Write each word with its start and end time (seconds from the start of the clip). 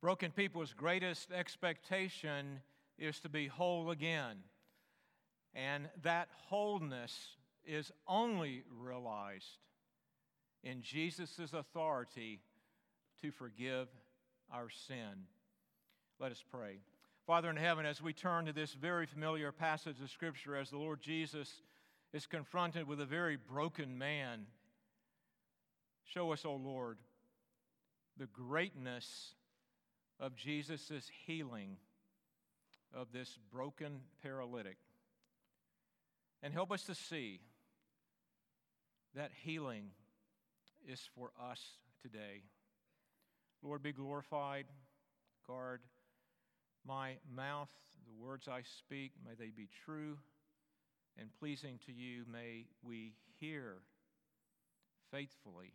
Broken 0.00 0.30
people's 0.30 0.72
greatest 0.72 1.32
expectation 1.32 2.60
is 2.98 3.18
to 3.20 3.28
be 3.28 3.48
whole 3.48 3.90
again. 3.90 4.36
And 5.54 5.88
that 6.02 6.28
wholeness 6.48 7.36
is 7.64 7.90
only 8.06 8.62
realized 8.80 9.58
in 10.62 10.82
Jesus' 10.82 11.52
authority 11.52 12.40
to 13.22 13.32
forgive 13.32 13.88
our 14.52 14.70
sin. 14.70 15.26
Let 16.20 16.30
us 16.30 16.44
pray. 16.48 16.78
Father 17.26 17.50
in 17.50 17.56
heaven, 17.56 17.84
as 17.84 18.00
we 18.00 18.12
turn 18.12 18.46
to 18.46 18.52
this 18.52 18.72
very 18.72 19.06
familiar 19.06 19.52
passage 19.52 20.00
of 20.00 20.10
Scripture, 20.10 20.56
as 20.56 20.70
the 20.70 20.78
Lord 20.78 21.00
Jesus 21.00 21.62
is 22.12 22.26
confronted 22.26 22.86
with 22.86 23.00
a 23.00 23.06
very 23.06 23.36
broken 23.36 23.98
man, 23.98 24.46
show 26.04 26.32
us, 26.32 26.44
O 26.44 26.50
oh 26.50 26.56
Lord, 26.56 26.98
the 28.16 28.26
greatness 28.26 29.34
of 30.20 30.36
Jesus' 30.36 31.10
healing 31.26 31.76
of 32.94 33.12
this 33.12 33.38
broken 33.52 34.00
paralytic. 34.22 34.76
And 36.42 36.52
help 36.52 36.72
us 36.72 36.84
to 36.84 36.94
see 36.94 37.40
that 39.14 39.30
healing 39.44 39.90
is 40.86 41.08
for 41.14 41.30
us 41.50 41.60
today. 42.02 42.42
Lord, 43.62 43.82
be 43.82 43.92
glorified. 43.92 44.66
Guard 45.46 45.80
my 46.86 47.16
mouth, 47.34 47.70
the 48.06 48.24
words 48.24 48.48
I 48.48 48.62
speak, 48.62 49.12
may 49.26 49.34
they 49.38 49.50
be 49.50 49.68
true 49.84 50.18
and 51.18 51.28
pleasing 51.38 51.78
to 51.86 51.92
you. 51.92 52.24
May 52.30 52.66
we 52.82 53.14
hear 53.40 53.76
faithfully 55.10 55.72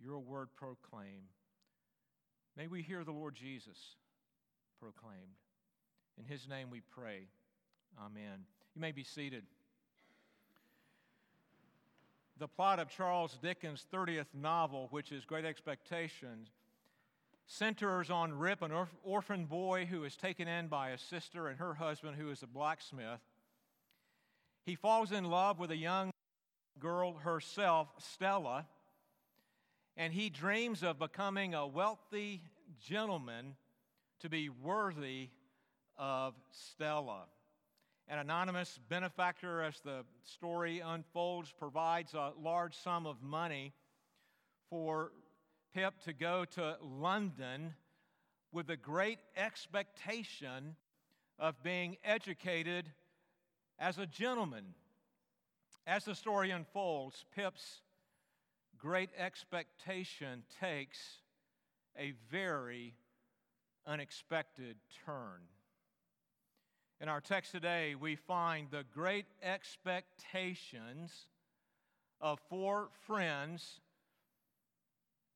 your 0.00 0.20
word 0.20 0.48
proclaimed. 0.56 1.32
May 2.56 2.66
we 2.68 2.82
hear 2.82 3.04
the 3.04 3.12
Lord 3.12 3.34
Jesus 3.34 3.96
proclaimed. 4.80 5.36
In 6.18 6.24
his 6.24 6.48
name 6.48 6.70
we 6.70 6.80
pray. 6.80 7.28
Amen. 8.00 8.44
You 8.74 8.80
may 8.80 8.92
be 8.92 9.04
seated. 9.04 9.44
The 12.38 12.48
plot 12.48 12.78
of 12.78 12.88
Charles 12.88 13.38
Dickens' 13.42 13.84
30th 13.92 14.26
novel, 14.34 14.88
which 14.90 15.12
is 15.12 15.24
Great 15.24 15.44
Expectations, 15.44 16.48
centers 17.46 18.10
on 18.10 18.38
Pip, 18.38 18.62
an 18.62 18.72
orphan 19.04 19.44
boy 19.44 19.86
who 19.86 20.04
is 20.04 20.16
taken 20.16 20.48
in 20.48 20.68
by 20.68 20.90
a 20.90 20.98
sister 20.98 21.48
and 21.48 21.58
her 21.58 21.74
husband, 21.74 22.16
who 22.16 22.30
is 22.30 22.42
a 22.42 22.46
blacksmith. 22.46 23.20
He 24.64 24.74
falls 24.74 25.12
in 25.12 25.24
love 25.24 25.58
with 25.58 25.70
a 25.70 25.76
young 25.76 26.10
girl 26.78 27.14
herself, 27.14 27.88
Stella, 27.98 28.66
and 29.96 30.12
he 30.12 30.28
dreams 30.28 30.82
of 30.82 30.98
becoming 30.98 31.54
a 31.54 31.66
wealthy 31.66 32.42
gentleman 32.80 33.56
to 34.20 34.28
be 34.28 34.48
worthy 34.48 35.30
of 35.96 36.34
Stella. 36.50 37.24
An 38.08 38.18
anonymous 38.18 38.78
benefactor, 38.88 39.62
as 39.62 39.80
the 39.80 40.04
story 40.22 40.80
unfolds, 40.80 41.52
provides 41.58 42.14
a 42.14 42.32
large 42.40 42.76
sum 42.76 43.06
of 43.06 43.22
money 43.22 43.72
for 44.70 45.12
Pip 45.74 45.94
to 46.04 46.12
go 46.12 46.44
to 46.44 46.76
London 46.80 47.74
with 48.52 48.66
the 48.66 48.76
great 48.76 49.18
expectation 49.36 50.76
of 51.38 51.62
being 51.62 51.96
educated 52.04 52.90
as 53.78 53.98
a 53.98 54.06
gentleman. 54.06 54.74
As 55.86 56.04
the 56.04 56.14
story 56.14 56.50
unfolds, 56.50 57.24
Pip's 57.34 57.82
great 58.78 59.10
expectation 59.18 60.42
takes 60.60 60.98
a 61.98 62.12
very 62.30 62.94
unexpected 63.86 64.76
turn. 65.04 65.42
In 67.00 67.08
our 67.08 67.20
text 67.20 67.52
today, 67.52 67.94
we 67.94 68.16
find 68.16 68.68
the 68.70 68.84
great 68.94 69.26
expectations 69.42 71.12
of 72.20 72.40
four 72.48 72.88
friends 73.06 73.80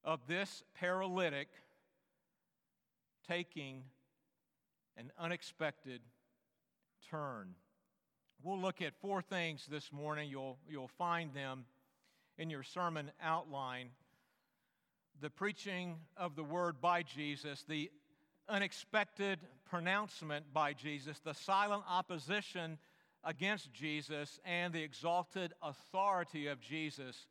of 0.05 0.21
this 0.27 0.63
paralytic 0.75 1.49
taking 3.29 3.83
an 4.97 5.13
unexpected 5.19 6.01
turn. 7.11 7.55
We'll 8.43 8.59
look 8.59 8.81
at 8.81 8.95
four 9.01 9.21
things 9.21 9.67
this 9.71 9.93
morning. 9.93 10.31
You'll, 10.31 10.57
you'll 10.67 10.89
find 10.89 11.35
them 11.35 11.67
in 12.41 12.49
your 12.49 12.63
sermon 12.63 13.11
outline 13.23 13.91
the 15.21 15.29
preaching 15.29 15.97
of 16.17 16.35
the 16.35 16.43
word 16.43 16.81
by 16.81 17.03
Jesus, 17.03 17.67
the 17.69 17.91
unexpected 18.49 19.39
pronouncement 19.69 20.47
by 20.55 20.73
Jesus, 20.73 21.19
the 21.19 21.35
silent 21.35 21.83
opposition 21.87 22.79
against 23.25 23.71
Jesus, 23.75 24.41
and 24.47 24.73
the 24.73 24.83
exalted 24.83 25.53
authority 25.63 26.47
of 26.47 26.63
Jesus, 26.63 27.27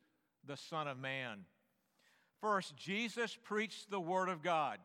the 0.46 0.56
Son 0.56 0.86
of 0.86 0.96
Man. 0.96 1.40
First, 2.40 2.76
Jesus 2.76 3.36
preached 3.42 3.90
the 3.90 3.98
Word 3.98 4.28
of 4.28 4.44
God. 4.44 4.78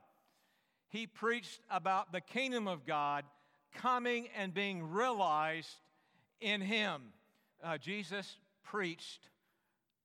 He 0.89 1.05
preached 1.05 1.61
about 1.69 2.11
the 2.11 2.21
kingdom 2.21 2.67
of 2.67 2.83
God 2.83 3.25
coming 3.75 4.27
and 4.35 4.55
being 4.55 4.89
realized 4.89 5.69
in 6.41 6.61
Him. 6.61 7.03
Uh, 7.63 7.77
Jesus 7.77 8.37
preached 8.63 9.29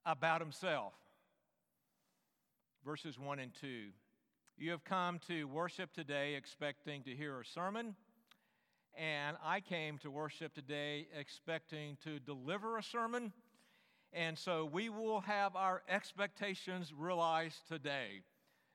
about 0.05 0.41
Himself. 0.41 0.95
Verses 2.85 3.19
1 3.19 3.39
and 3.39 3.53
2. 3.61 3.89
You 4.57 4.71
have 4.73 4.85
come 4.85 5.19
to 5.29 5.45
worship 5.45 5.93
today 5.93 6.35
expecting 6.35 7.03
to 7.05 7.15
hear 7.15 7.41
a 7.41 7.45
sermon, 7.45 7.95
and 8.95 9.37
I 9.45 9.61
came 9.61 9.99
to 9.99 10.11
worship 10.11 10.55
today 10.55 11.09
expecting 11.19 11.97
to 12.05 12.19
deliver 12.19 12.77
a 12.77 12.83
sermon. 12.83 13.33
And 14.13 14.37
so 14.37 14.65
we 14.65 14.89
will 14.89 15.21
have 15.21 15.55
our 15.55 15.83
expectations 15.89 16.93
realized 16.93 17.69
today. 17.69 18.23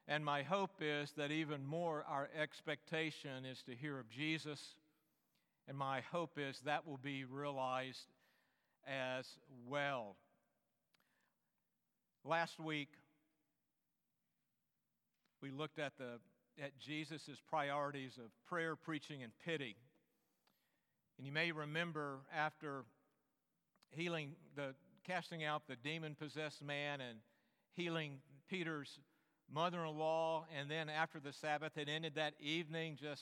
And 0.08 0.24
my 0.24 0.44
hope 0.44 0.82
is 0.82 1.12
that 1.18 1.32
even 1.32 1.66
more 1.66 2.06
our 2.08 2.30
expectation 2.40 3.44
is 3.44 3.62
to 3.64 3.76
hear 3.76 4.00
of 4.00 4.10
Jesus. 4.10 4.76
And 5.68 5.78
my 5.78 6.02
hope 6.02 6.38
is 6.38 6.60
that 6.62 6.88
will 6.88 6.98
be 6.98 7.26
realized 7.26 8.08
as 8.88 9.26
well. 9.68 10.16
Last 12.28 12.60
week, 12.60 12.90
we 15.44 15.52
looked 15.52 15.78
at, 15.78 15.96
the, 16.00 16.20
at 16.60 16.76
Jesus' 16.80 17.40
priorities 17.48 18.18
of 18.18 18.32
prayer, 18.48 18.76
preaching, 18.76 19.22
and 19.22 19.32
pity. 19.46 19.76
And 21.20 21.28
you 21.28 21.32
may 21.32 21.52
remember 21.52 22.22
after 22.36 22.84
healing 23.92 24.32
the 24.56 24.74
casting 25.06 25.44
out 25.44 25.68
the 25.68 25.76
demon 25.76 26.16
possessed 26.16 26.64
man 26.64 27.00
and 27.00 27.20
healing 27.74 28.18
Peter's 28.50 28.98
mother 29.54 29.86
in 29.86 29.96
law. 29.96 30.48
And 30.58 30.70
then 30.70 30.90
after 30.90 31.20
the 31.20 31.32
Sabbath 31.32 31.74
had 31.76 31.88
ended 31.88 32.16
that 32.16 32.34
evening, 32.40 32.98
just 33.00 33.22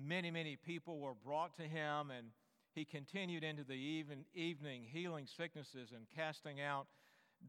many, 0.00 0.30
many 0.30 0.54
people 0.54 1.00
were 1.00 1.14
brought 1.26 1.56
to 1.56 1.64
him. 1.64 2.12
And 2.16 2.28
he 2.72 2.84
continued 2.84 3.42
into 3.42 3.64
the 3.64 3.72
even, 3.72 4.26
evening 4.32 4.84
healing 4.88 5.26
sicknesses 5.26 5.90
and 5.92 6.06
casting 6.14 6.60
out 6.60 6.86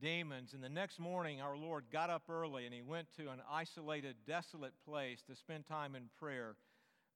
demons. 0.01 0.53
And 0.53 0.63
the 0.63 0.69
next 0.69 0.99
morning, 0.99 1.41
our 1.41 1.57
Lord 1.57 1.85
got 1.91 2.09
up 2.09 2.23
early 2.29 2.65
and 2.65 2.73
he 2.73 2.81
went 2.81 3.07
to 3.17 3.29
an 3.29 3.41
isolated, 3.49 4.15
desolate 4.27 4.73
place 4.85 5.21
to 5.23 5.35
spend 5.35 5.65
time 5.65 5.95
in 5.95 6.09
prayer 6.19 6.55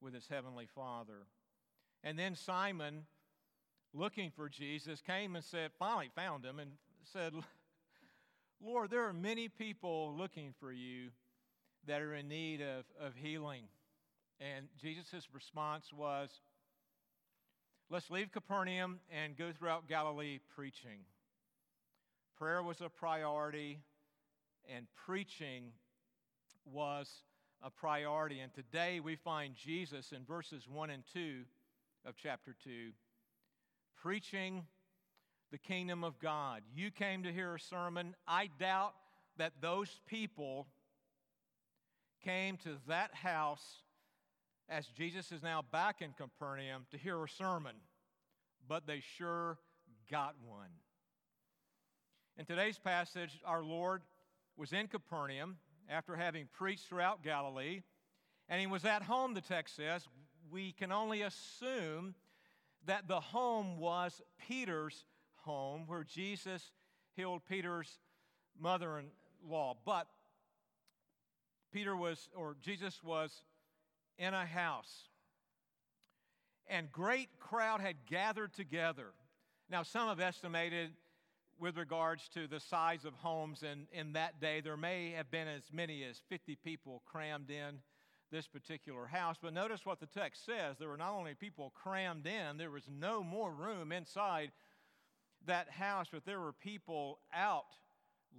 with 0.00 0.14
his 0.14 0.28
heavenly 0.28 0.66
Father. 0.74 1.26
And 2.02 2.18
then 2.18 2.34
Simon, 2.34 3.06
looking 3.92 4.30
for 4.30 4.48
Jesus, 4.48 5.00
came 5.00 5.36
and 5.36 5.44
said, 5.44 5.70
finally 5.78 6.10
found 6.14 6.44
him 6.44 6.58
and 6.58 6.72
said, 7.12 7.32
Lord, 8.64 8.90
there 8.90 9.04
are 9.04 9.12
many 9.12 9.48
people 9.48 10.14
looking 10.16 10.54
for 10.60 10.72
you 10.72 11.10
that 11.86 12.02
are 12.02 12.14
in 12.14 12.28
need 12.28 12.60
of, 12.60 12.84
of 13.00 13.14
healing. 13.14 13.64
And 14.40 14.66
Jesus' 14.80 15.28
response 15.32 15.92
was, 15.92 16.30
Let's 17.90 18.10
leave 18.10 18.32
Capernaum 18.32 18.98
and 19.12 19.36
go 19.36 19.52
throughout 19.52 19.86
Galilee 19.88 20.40
preaching. 20.56 21.00
Prayer 22.36 22.62
was 22.62 22.80
a 22.80 22.88
priority, 22.88 23.78
and 24.68 24.86
preaching 25.06 25.72
was 26.64 27.22
a 27.62 27.70
priority. 27.70 28.40
And 28.40 28.52
today 28.52 28.98
we 28.98 29.14
find 29.14 29.54
Jesus 29.54 30.12
in 30.12 30.24
verses 30.24 30.66
1 30.68 30.90
and 30.90 31.04
2 31.12 31.42
of 32.04 32.14
chapter 32.16 32.54
2 32.64 32.90
preaching 34.04 34.66
the 35.50 35.58
kingdom 35.58 36.04
of 36.04 36.18
God. 36.18 36.62
You 36.74 36.90
came 36.90 37.22
to 37.22 37.32
hear 37.32 37.54
a 37.54 37.60
sermon. 37.60 38.14
I 38.26 38.50
doubt 38.58 38.92
that 39.38 39.52
those 39.62 40.00
people 40.06 40.66
came 42.22 42.56
to 42.58 42.76
that 42.88 43.14
house 43.14 43.82
as 44.68 44.86
Jesus 44.88 45.32
is 45.32 45.42
now 45.42 45.62
back 45.72 46.02
in 46.02 46.12
Capernaum 46.12 46.86
to 46.90 46.98
hear 46.98 47.22
a 47.22 47.28
sermon, 47.28 47.76
but 48.68 48.86
they 48.86 49.00
sure 49.16 49.58
got 50.10 50.34
one. 50.46 50.70
In 52.36 52.44
today's 52.44 52.78
passage, 52.78 53.40
our 53.44 53.62
Lord 53.62 54.02
was 54.56 54.72
in 54.72 54.88
Capernaum 54.88 55.56
after 55.88 56.16
having 56.16 56.48
preached 56.52 56.88
throughout 56.88 57.22
Galilee, 57.22 57.82
And 58.48 58.60
he 58.60 58.66
was 58.66 58.84
at 58.84 59.02
home, 59.02 59.34
the 59.34 59.40
text 59.40 59.76
says. 59.76 60.06
We 60.50 60.72
can 60.72 60.92
only 60.92 61.22
assume 61.22 62.14
that 62.86 63.08
the 63.08 63.20
home 63.20 63.78
was 63.78 64.20
Peter's 64.48 65.04
home, 65.36 65.84
where 65.86 66.04
Jesus 66.04 66.72
healed 67.16 67.42
Peter's 67.48 67.98
mother 68.60 68.98
in 68.98 69.06
law. 69.48 69.76
But 69.84 70.06
Peter 71.72 71.96
was, 71.96 72.28
or 72.36 72.56
Jesus 72.60 73.02
was 73.02 73.44
in 74.18 74.34
a 74.34 74.44
house. 74.44 75.08
And 76.66 76.90
great 76.92 77.28
crowd 77.38 77.80
had 77.80 78.06
gathered 78.06 78.52
together. 78.52 79.12
Now, 79.70 79.82
some 79.82 80.08
have 80.08 80.20
estimated 80.20 80.90
with 81.58 81.76
regards 81.76 82.28
to 82.34 82.46
the 82.46 82.60
size 82.60 83.04
of 83.04 83.14
homes 83.14 83.62
in, 83.62 83.86
in 83.92 84.12
that 84.14 84.40
day, 84.40 84.60
there 84.60 84.76
may 84.76 85.10
have 85.12 85.30
been 85.30 85.48
as 85.48 85.62
many 85.72 86.04
as 86.04 86.20
50 86.28 86.56
people 86.56 87.02
crammed 87.06 87.50
in 87.50 87.78
this 88.30 88.46
particular 88.46 89.06
house. 89.06 89.36
But 89.40 89.54
notice 89.54 89.86
what 89.86 90.00
the 90.00 90.06
text 90.06 90.44
says 90.44 90.76
there 90.78 90.88
were 90.88 90.96
not 90.96 91.12
only 91.12 91.34
people 91.34 91.72
crammed 91.74 92.26
in, 92.26 92.56
there 92.56 92.70
was 92.70 92.88
no 92.88 93.22
more 93.22 93.52
room 93.52 93.92
inside 93.92 94.50
that 95.46 95.70
house, 95.70 96.08
but 96.12 96.24
there 96.24 96.40
were 96.40 96.52
people 96.52 97.18
out 97.32 97.66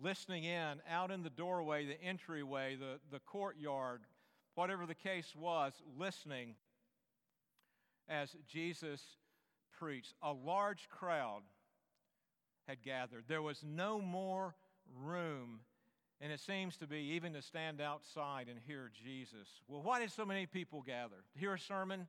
listening 0.01 0.44
in, 0.44 0.81
out 0.89 1.11
in 1.11 1.23
the 1.23 1.29
doorway, 1.29 1.85
the 1.85 2.01
entryway, 2.01 2.75
the, 2.75 3.00
the 3.11 3.19
courtyard, 3.19 4.01
whatever 4.56 4.85
the 4.85 4.95
case 4.95 5.33
was, 5.35 5.73
listening 5.97 6.56
as 8.09 8.35
Jesus 8.47 9.01
preached. 9.79 10.13
A 10.21 10.33
large 10.33 10.89
crowd 10.89 11.41
had 12.67 12.81
gathered. 12.83 13.25
There 13.27 13.41
was 13.41 13.63
no 13.63 14.00
more 14.01 14.56
room, 15.03 15.62
and 16.21 16.31
it 16.31 16.39
seems 16.39 16.77
to 16.77 16.88
be 16.88 17.13
even 17.15 17.33
to 17.33 17.41
stand 17.41 17.81
outside 17.81 18.47
and 18.50 18.59
hear 18.65 18.91
Jesus. 19.03 19.47
Well, 19.67 19.81
why 19.81 20.00
did 20.00 20.12
so 20.12 20.25
many 20.25 20.45
people 20.45 20.81
gather? 20.81 21.17
To 21.33 21.39
hear 21.39 21.53
a 21.53 21.59
sermon? 21.59 22.07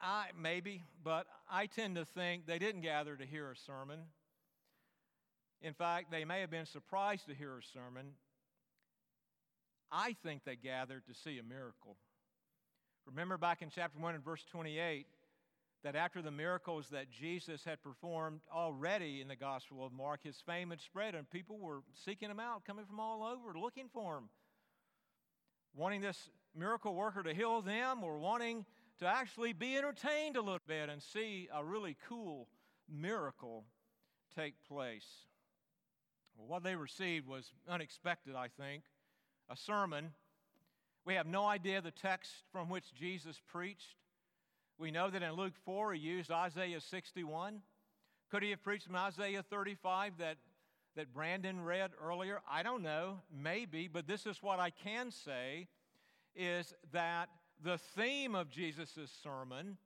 I, 0.00 0.26
maybe, 0.40 0.84
but 1.02 1.26
I 1.50 1.66
tend 1.66 1.96
to 1.96 2.04
think 2.04 2.46
they 2.46 2.58
didn't 2.58 2.82
gather 2.82 3.16
to 3.16 3.26
hear 3.26 3.50
a 3.50 3.56
sermon. 3.56 4.00
In 5.60 5.74
fact, 5.74 6.10
they 6.10 6.24
may 6.24 6.40
have 6.40 6.50
been 6.50 6.66
surprised 6.66 7.26
to 7.26 7.34
hear 7.34 7.58
a 7.58 7.62
sermon. 7.62 8.12
I 9.90 10.14
think 10.22 10.44
they 10.44 10.54
gathered 10.54 11.06
to 11.06 11.14
see 11.14 11.38
a 11.38 11.42
miracle. 11.42 11.96
Remember 13.06 13.38
back 13.38 13.62
in 13.62 13.70
chapter 13.70 13.98
1 13.98 14.14
and 14.14 14.24
verse 14.24 14.44
28 14.52 15.06
that 15.84 15.94
after 15.94 16.20
the 16.20 16.30
miracles 16.30 16.88
that 16.90 17.10
Jesus 17.10 17.64
had 17.64 17.82
performed 17.82 18.40
already 18.52 19.20
in 19.20 19.28
the 19.28 19.36
Gospel 19.36 19.84
of 19.84 19.92
Mark, 19.92 20.20
his 20.24 20.42
fame 20.44 20.70
had 20.70 20.80
spread 20.80 21.14
and 21.14 21.30
people 21.30 21.58
were 21.58 21.82
seeking 22.04 22.30
him 22.30 22.40
out, 22.40 22.64
coming 22.64 22.84
from 22.84 22.98
all 22.98 23.22
over, 23.22 23.58
looking 23.58 23.88
for 23.92 24.18
him, 24.18 24.28
wanting 25.74 26.00
this 26.00 26.30
miracle 26.56 26.94
worker 26.94 27.22
to 27.22 27.32
heal 27.32 27.62
them 27.62 28.02
or 28.02 28.18
wanting 28.18 28.64
to 28.98 29.06
actually 29.06 29.52
be 29.52 29.76
entertained 29.76 30.36
a 30.36 30.40
little 30.40 30.58
bit 30.66 30.88
and 30.88 31.00
see 31.00 31.48
a 31.54 31.64
really 31.64 31.96
cool 32.08 32.48
miracle 32.88 33.64
take 34.34 34.54
place. 34.66 35.06
Well, 36.36 36.48
what 36.48 36.64
they 36.64 36.74
received 36.74 37.26
was 37.26 37.52
unexpected, 37.68 38.34
I 38.34 38.48
think. 38.48 38.82
A 39.48 39.56
sermon. 39.56 40.12
We 41.04 41.14
have 41.14 41.26
no 41.26 41.46
idea 41.46 41.80
the 41.80 41.90
text 41.90 42.32
from 42.52 42.68
which 42.68 42.92
Jesus 42.94 43.40
preached. 43.46 43.96
We 44.78 44.92
know 44.92 45.10
that 45.10 45.24
in 45.24 45.32
Luke 45.32 45.54
4 45.64 45.94
he 45.94 46.00
used 46.00 46.30
Isaiah 46.30 46.80
61. 46.80 47.62
Could 48.30 48.44
he 48.44 48.50
have 48.50 48.62
preached 48.62 48.86
from 48.86 48.94
Isaiah 48.94 49.42
35 49.42 50.18
that, 50.18 50.36
that 50.94 51.12
Brandon 51.12 51.64
read 51.64 51.90
earlier? 52.00 52.40
I 52.48 52.62
don't 52.62 52.84
know, 52.84 53.18
maybe, 53.36 53.88
but 53.88 54.06
this 54.06 54.24
is 54.24 54.40
what 54.40 54.60
I 54.60 54.70
can 54.70 55.10
say 55.10 55.66
is 56.36 56.72
that 56.92 57.28
the 57.60 57.78
theme 57.78 58.36
of 58.36 58.50
Jesus' 58.50 59.10
sermon, 59.20 59.78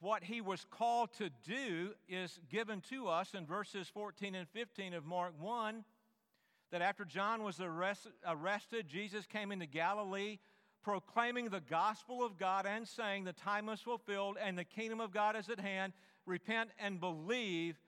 what 0.00 0.24
he 0.24 0.42
was 0.42 0.66
called 0.70 1.14
to 1.14 1.30
do, 1.46 1.92
is 2.10 2.40
given 2.50 2.82
to 2.90 3.08
us 3.08 3.32
in 3.32 3.46
verses 3.46 3.88
14 3.88 4.34
and 4.34 4.46
15 4.50 4.92
of 4.92 5.06
Mark 5.06 5.32
1. 5.40 5.82
That 6.72 6.82
after 6.82 7.04
John 7.04 7.42
was 7.42 7.60
arrested, 7.60 8.88
Jesus 8.88 9.26
came 9.26 9.52
into 9.52 9.66
Galilee 9.66 10.38
proclaiming 10.82 11.48
the 11.48 11.60
gospel 11.60 12.24
of 12.24 12.38
God 12.38 12.66
and 12.66 12.86
saying, 12.86 13.24
The 13.24 13.32
time 13.32 13.68
is 13.68 13.80
fulfilled 13.80 14.36
and 14.42 14.58
the 14.58 14.64
kingdom 14.64 15.00
of 15.00 15.12
God 15.12 15.36
is 15.36 15.48
at 15.48 15.60
hand. 15.60 15.92
Repent 16.26 16.70
and 16.78 17.00
believe 17.00 17.78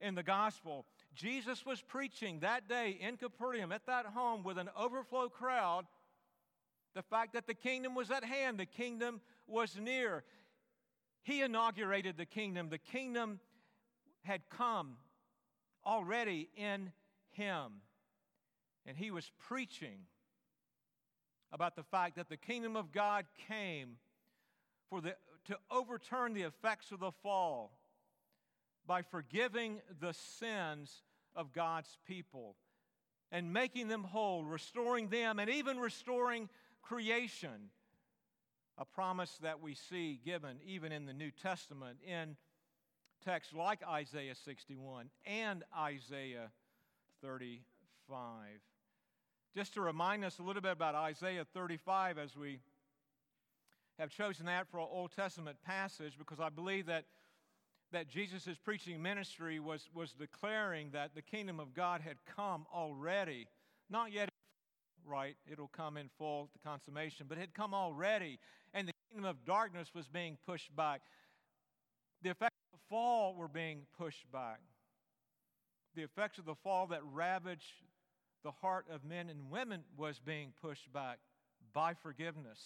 in 0.00 0.14
the 0.14 0.22
gospel. 0.22 0.86
Jesus 1.14 1.64
was 1.64 1.80
preaching 1.80 2.40
that 2.40 2.68
day 2.68 2.98
in 3.00 3.16
Capernaum 3.16 3.72
at 3.72 3.86
that 3.86 4.06
home 4.06 4.42
with 4.42 4.58
an 4.58 4.70
overflow 4.76 5.28
crowd 5.28 5.86
the 6.94 7.02
fact 7.02 7.32
that 7.32 7.46
the 7.46 7.54
kingdom 7.54 7.94
was 7.94 8.10
at 8.10 8.24
hand, 8.24 8.58
the 8.58 8.66
kingdom 8.66 9.20
was 9.46 9.76
near. 9.76 10.24
He 11.22 11.42
inaugurated 11.42 12.16
the 12.16 12.24
kingdom. 12.24 12.68
The 12.68 12.78
kingdom 12.78 13.40
had 14.22 14.42
come 14.48 14.96
already 15.84 16.48
in 16.56 16.92
him. 17.32 17.82
And 18.86 18.96
he 18.96 19.10
was 19.10 19.30
preaching 19.48 20.06
about 21.54 21.76
the 21.76 21.84
fact 21.84 22.16
that 22.16 22.28
the 22.28 22.36
kingdom 22.36 22.74
of 22.74 22.90
God 22.90 23.26
came 23.48 23.96
for 24.90 25.00
the, 25.00 25.14
to 25.44 25.56
overturn 25.70 26.34
the 26.34 26.42
effects 26.42 26.90
of 26.90 26.98
the 26.98 27.12
fall 27.22 27.78
by 28.88 29.02
forgiving 29.02 29.80
the 30.00 30.12
sins 30.12 31.02
of 31.36 31.52
God's 31.52 31.96
people 32.08 32.56
and 33.30 33.52
making 33.52 33.86
them 33.86 34.02
whole, 34.02 34.44
restoring 34.44 35.08
them, 35.08 35.38
and 35.38 35.48
even 35.48 35.78
restoring 35.78 36.48
creation. 36.82 37.70
A 38.76 38.84
promise 38.84 39.38
that 39.40 39.62
we 39.62 39.76
see 39.76 40.18
given 40.24 40.56
even 40.66 40.90
in 40.90 41.06
the 41.06 41.12
New 41.12 41.30
Testament 41.30 41.98
in 42.04 42.36
texts 43.24 43.54
like 43.54 43.78
Isaiah 43.88 44.34
61 44.34 45.08
and 45.24 45.62
Isaiah 45.78 46.50
35. 47.22 47.60
Just 49.54 49.74
to 49.74 49.80
remind 49.80 50.24
us 50.24 50.40
a 50.40 50.42
little 50.42 50.62
bit 50.62 50.72
about 50.72 50.96
Isaiah 50.96 51.46
35 51.54 52.18
as 52.18 52.36
we 52.36 52.58
have 54.00 54.10
chosen 54.10 54.46
that 54.46 54.66
for 54.68 54.80
our 54.80 54.88
Old 54.90 55.12
Testament 55.14 55.58
passage 55.64 56.14
because 56.18 56.40
I 56.40 56.48
believe 56.48 56.86
that, 56.86 57.04
that 57.92 58.08
Jesus' 58.08 58.58
preaching 58.64 59.00
ministry 59.00 59.60
was, 59.60 59.88
was 59.94 60.10
declaring 60.10 60.90
that 60.90 61.14
the 61.14 61.22
kingdom 61.22 61.60
of 61.60 61.72
God 61.72 62.00
had 62.00 62.16
come 62.26 62.66
already. 62.74 63.46
Not 63.88 64.10
yet 64.10 64.28
right, 65.06 65.36
it'll 65.48 65.68
come 65.68 65.96
in 65.98 66.10
full 66.18 66.50
the 66.52 66.68
consummation, 66.68 67.26
but 67.28 67.38
it 67.38 67.42
had 67.42 67.54
come 67.54 67.74
already, 67.74 68.40
and 68.72 68.88
the 68.88 68.92
kingdom 69.12 69.30
of 69.30 69.44
darkness 69.44 69.94
was 69.94 70.08
being 70.08 70.36
pushed 70.44 70.74
back. 70.74 71.02
The 72.22 72.30
effects 72.30 72.56
of 72.72 72.80
the 72.80 72.84
fall 72.88 73.36
were 73.36 73.46
being 73.46 73.82
pushed 73.96 74.30
back. 74.32 74.58
The 75.94 76.02
effects 76.02 76.38
of 76.38 76.44
the 76.44 76.56
fall 76.56 76.88
that 76.88 77.02
ravaged 77.12 77.70
the 78.44 78.52
heart 78.52 78.86
of 78.92 79.04
men 79.04 79.28
and 79.28 79.50
women 79.50 79.82
was 79.96 80.20
being 80.20 80.52
pushed 80.62 80.92
back 80.92 81.18
by 81.72 81.94
forgiveness. 81.94 82.60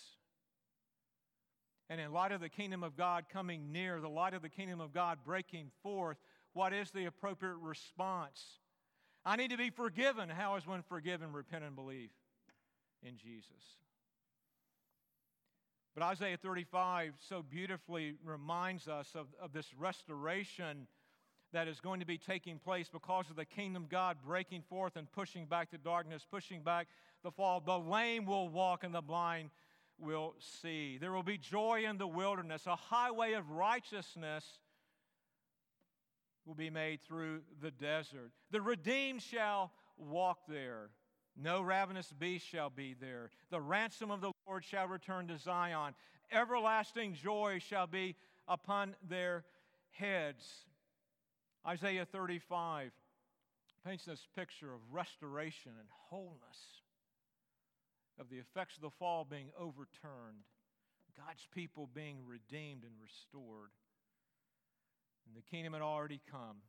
And 1.88 2.00
in 2.00 2.12
light 2.12 2.32
of 2.32 2.40
the 2.40 2.50
kingdom 2.50 2.82
of 2.82 2.96
God 2.96 3.24
coming 3.32 3.72
near, 3.72 4.00
the 4.00 4.08
light 4.08 4.34
of 4.34 4.42
the 4.42 4.50
kingdom 4.50 4.80
of 4.80 4.92
God 4.92 5.18
breaking 5.24 5.70
forth, 5.82 6.18
what 6.52 6.74
is 6.74 6.90
the 6.90 7.06
appropriate 7.06 7.56
response? 7.56 8.42
I 9.24 9.36
need 9.36 9.50
to 9.50 9.56
be 9.56 9.70
forgiven. 9.70 10.28
How 10.28 10.56
is 10.56 10.66
one 10.66 10.82
forgiven? 10.82 11.32
Repent 11.32 11.64
and 11.64 11.74
believe 11.74 12.10
in 13.02 13.16
Jesus. 13.16 13.78
But 15.94 16.02
Isaiah 16.02 16.36
35 16.36 17.14
so 17.28 17.42
beautifully 17.42 18.14
reminds 18.24 18.86
us 18.86 19.08
of, 19.14 19.26
of 19.40 19.52
this 19.52 19.72
restoration 19.76 20.86
that 21.52 21.68
is 21.68 21.80
going 21.80 22.00
to 22.00 22.06
be 22.06 22.18
taking 22.18 22.58
place 22.58 22.88
because 22.92 23.30
of 23.30 23.36
the 23.36 23.44
kingdom 23.44 23.86
God 23.88 24.18
breaking 24.24 24.62
forth 24.68 24.96
and 24.96 25.10
pushing 25.10 25.46
back 25.46 25.70
the 25.70 25.78
darkness, 25.78 26.26
pushing 26.30 26.62
back 26.62 26.88
the 27.22 27.30
fall. 27.30 27.60
The 27.60 27.78
lame 27.78 28.26
will 28.26 28.48
walk 28.48 28.84
and 28.84 28.94
the 28.94 29.00
blind 29.00 29.50
will 29.98 30.34
see. 30.38 30.98
There 30.98 31.12
will 31.12 31.22
be 31.22 31.38
joy 31.38 31.84
in 31.88 31.98
the 31.98 32.06
wilderness. 32.06 32.66
A 32.66 32.76
highway 32.76 33.32
of 33.32 33.50
righteousness 33.50 34.44
will 36.46 36.54
be 36.54 36.70
made 36.70 37.00
through 37.02 37.40
the 37.60 37.70
desert. 37.70 38.32
The 38.50 38.60
redeemed 38.60 39.22
shall 39.22 39.72
walk 39.96 40.38
there. 40.48 40.90
No 41.40 41.60
ravenous 41.60 42.12
beast 42.12 42.46
shall 42.46 42.70
be 42.70 42.94
there. 43.00 43.30
The 43.50 43.60
ransom 43.60 44.10
of 44.10 44.20
the 44.20 44.32
Lord 44.46 44.64
shall 44.64 44.88
return 44.88 45.28
to 45.28 45.38
Zion. 45.38 45.94
Everlasting 46.32 47.14
joy 47.14 47.60
shall 47.60 47.86
be 47.86 48.16
upon 48.48 48.96
their 49.08 49.44
heads. 49.90 50.67
Isaiah 51.66 52.06
35 52.10 52.90
paints 53.84 54.04
this 54.04 54.26
picture 54.36 54.72
of 54.72 54.80
restoration 54.90 55.72
and 55.78 55.88
wholeness, 56.10 56.60
of 58.18 58.28
the 58.30 58.36
effects 58.38 58.76
of 58.76 58.82
the 58.82 58.96
fall 58.98 59.26
being 59.28 59.50
overturned, 59.58 60.44
God's 61.16 61.46
people 61.54 61.88
being 61.94 62.18
redeemed 62.26 62.82
and 62.84 62.92
restored. 63.02 63.70
And 65.26 65.36
the 65.36 65.42
kingdom 65.50 65.72
had 65.72 65.82
already 65.82 66.20
come. 66.30 66.62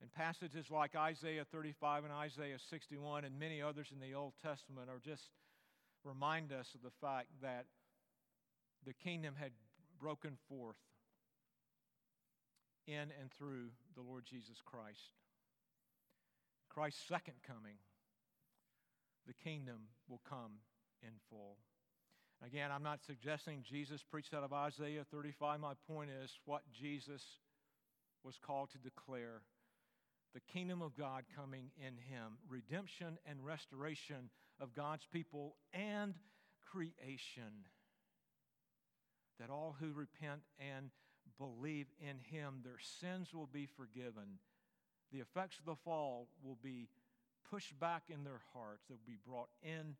And 0.00 0.12
passages 0.12 0.66
like 0.70 0.96
Isaiah 0.96 1.46
35 1.52 2.04
and 2.04 2.12
Isaiah 2.12 2.58
61 2.70 3.24
and 3.24 3.38
many 3.38 3.62
others 3.62 3.86
in 3.92 4.00
the 4.00 4.14
Old 4.14 4.32
Testament 4.42 4.88
are 4.90 5.00
just 5.04 5.28
remind 6.04 6.52
us 6.52 6.66
of 6.74 6.82
the 6.82 6.90
fact 7.00 7.28
that 7.40 7.66
the 8.84 8.92
kingdom 8.92 9.34
had 9.38 9.52
broken 10.00 10.36
forth 10.48 10.76
in 12.86 13.12
and 13.20 13.30
through 13.36 13.68
the 13.94 14.02
Lord 14.02 14.24
Jesus 14.24 14.58
Christ. 14.64 15.12
Christ's 16.68 17.06
second 17.06 17.34
coming, 17.46 17.76
the 19.26 19.34
kingdom 19.34 19.88
will 20.08 20.20
come 20.28 20.52
in 21.02 21.12
full. 21.28 21.58
Again, 22.44 22.70
I'm 22.74 22.82
not 22.82 23.00
suggesting 23.06 23.62
Jesus 23.62 24.02
preached 24.02 24.34
out 24.34 24.42
of 24.42 24.52
Isaiah 24.52 25.04
35. 25.10 25.60
My 25.60 25.74
point 25.86 26.10
is 26.10 26.30
what 26.44 26.62
Jesus 26.72 27.22
was 28.24 28.38
called 28.44 28.70
to 28.70 28.78
declare 28.78 29.42
the 30.34 30.40
kingdom 30.40 30.80
of 30.80 30.96
God 30.96 31.24
coming 31.36 31.70
in 31.76 31.94
him, 31.94 32.38
redemption 32.48 33.18
and 33.26 33.44
restoration 33.44 34.30
of 34.60 34.74
God's 34.74 35.06
people 35.12 35.56
and 35.74 36.14
creation. 36.70 37.66
That 39.38 39.50
all 39.50 39.76
who 39.78 39.92
repent 39.92 40.40
and 40.58 40.90
believe 41.38 41.86
in 42.00 42.18
him, 42.18 42.60
their 42.62 42.80
sins 43.00 43.34
will 43.34 43.48
be 43.52 43.66
forgiven. 43.66 44.38
The 45.12 45.20
effects 45.20 45.58
of 45.58 45.64
the 45.64 45.76
fall 45.84 46.28
will 46.42 46.58
be 46.62 46.88
pushed 47.50 47.78
back 47.78 48.04
in 48.08 48.24
their 48.24 48.40
hearts, 48.54 48.84
they'll 48.88 48.98
be 49.06 49.18
brought 49.26 49.50
in 49.62 49.96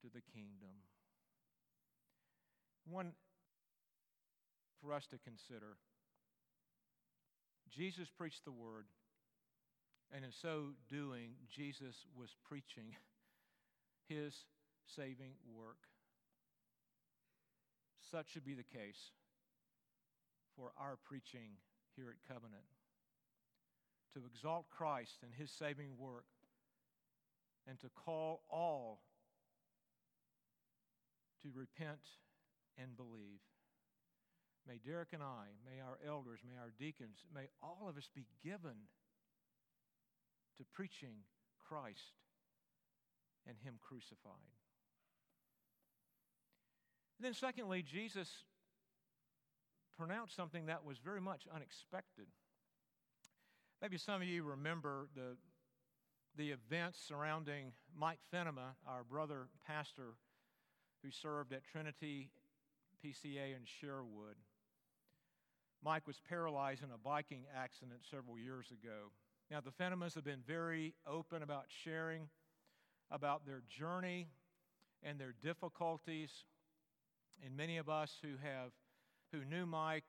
to 0.00 0.08
the 0.12 0.22
kingdom. 0.32 0.82
One 2.88 3.12
for 4.80 4.92
us 4.92 5.06
to 5.08 5.18
consider 5.18 5.76
Jesus 7.70 8.08
preached 8.08 8.44
the 8.44 8.52
word, 8.52 8.86
and 10.14 10.24
in 10.24 10.32
so 10.32 10.68
doing, 10.88 11.32
Jesus 11.54 12.06
was 12.18 12.30
preaching 12.48 12.94
his 14.08 14.34
saving 14.86 15.32
work. 15.54 15.76
Such 18.10 18.30
should 18.30 18.44
be 18.44 18.54
the 18.54 18.62
case 18.62 19.10
for 20.56 20.72
our 20.78 20.96
preaching 21.04 21.58
here 21.94 22.08
at 22.08 22.32
Covenant 22.32 22.64
to 24.14 24.22
exalt 24.26 24.66
Christ 24.70 25.18
and 25.22 25.32
his 25.36 25.50
saving 25.50 25.98
work 25.98 26.24
and 27.68 27.78
to 27.80 27.88
call 27.88 28.42
all 28.50 29.02
to 31.42 31.48
repent 31.54 32.00
and 32.78 32.96
believe. 32.96 33.40
May 34.66 34.78
Derek 34.84 35.12
and 35.12 35.22
I, 35.22 35.54
may 35.64 35.80
our 35.80 35.98
elders, 36.06 36.40
may 36.44 36.58
our 36.58 36.72
deacons, 36.78 37.18
may 37.32 37.48
all 37.62 37.86
of 37.88 37.96
us 37.96 38.08
be 38.14 38.26
given 38.42 38.88
to 40.56 40.64
preaching 40.72 41.22
Christ 41.68 42.14
and 43.46 43.56
Him 43.62 43.74
crucified. 43.80 44.56
And 47.18 47.24
then, 47.24 47.34
secondly, 47.34 47.82
Jesus 47.82 48.28
pronounced 49.96 50.36
something 50.36 50.66
that 50.66 50.84
was 50.84 50.98
very 50.98 51.20
much 51.20 51.42
unexpected. 51.54 52.26
Maybe 53.80 53.98
some 53.98 54.22
of 54.22 54.28
you 54.28 54.42
remember 54.42 55.08
the, 55.14 55.36
the 56.36 56.50
events 56.50 56.98
surrounding 57.06 57.72
Mike 57.96 58.20
Fenema, 58.32 58.74
our 58.86 59.04
brother 59.04 59.48
pastor 59.66 60.14
who 61.02 61.10
served 61.10 61.52
at 61.52 61.64
Trinity 61.64 62.30
PCA 63.04 63.54
in 63.54 63.64
Sherwood. 63.64 64.36
Mike 65.84 66.06
was 66.06 66.20
paralyzed 66.28 66.82
in 66.82 66.90
a 66.90 66.98
biking 66.98 67.44
accident 67.54 68.00
several 68.10 68.38
years 68.38 68.70
ago. 68.70 69.12
Now, 69.50 69.60
the 69.60 69.70
Fenemas 69.70 70.14
have 70.14 70.24
been 70.24 70.42
very 70.46 70.94
open 71.06 71.42
about 71.42 71.66
sharing 71.68 72.28
about 73.10 73.46
their 73.46 73.62
journey 73.68 74.28
and 75.02 75.18
their 75.20 75.34
difficulties. 75.42 76.30
And 77.44 77.56
many 77.56 77.76
of 77.76 77.88
us 77.88 78.16
who 78.22 78.30
have 78.42 78.72
who 79.32 79.44
knew 79.44 79.66
Mike 79.66 80.04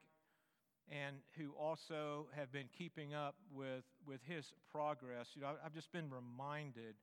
and 0.90 1.18
who 1.38 1.52
also 1.52 2.28
have 2.36 2.52
been 2.52 2.70
keeping 2.78 3.14
up 3.14 3.36
with, 3.52 3.84
with 4.06 4.22
his 4.24 4.54
progress, 4.72 5.30
you 5.36 5.42
know, 5.42 5.54
I've 5.64 5.74
just 5.74 5.92
been 5.92 6.10
reminded 6.10 6.96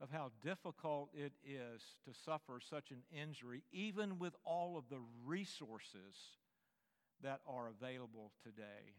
of 0.00 0.10
how 0.10 0.30
difficult 0.44 1.10
it 1.14 1.32
is 1.44 1.82
to 2.04 2.12
suffer 2.24 2.60
such 2.60 2.90
an 2.90 3.02
injury, 3.10 3.64
even 3.72 4.18
with 4.18 4.34
all 4.44 4.76
of 4.76 4.84
the 4.90 5.00
resources 5.24 6.14
that 7.22 7.40
are 7.46 7.68
available 7.68 8.32
today. 8.44 8.94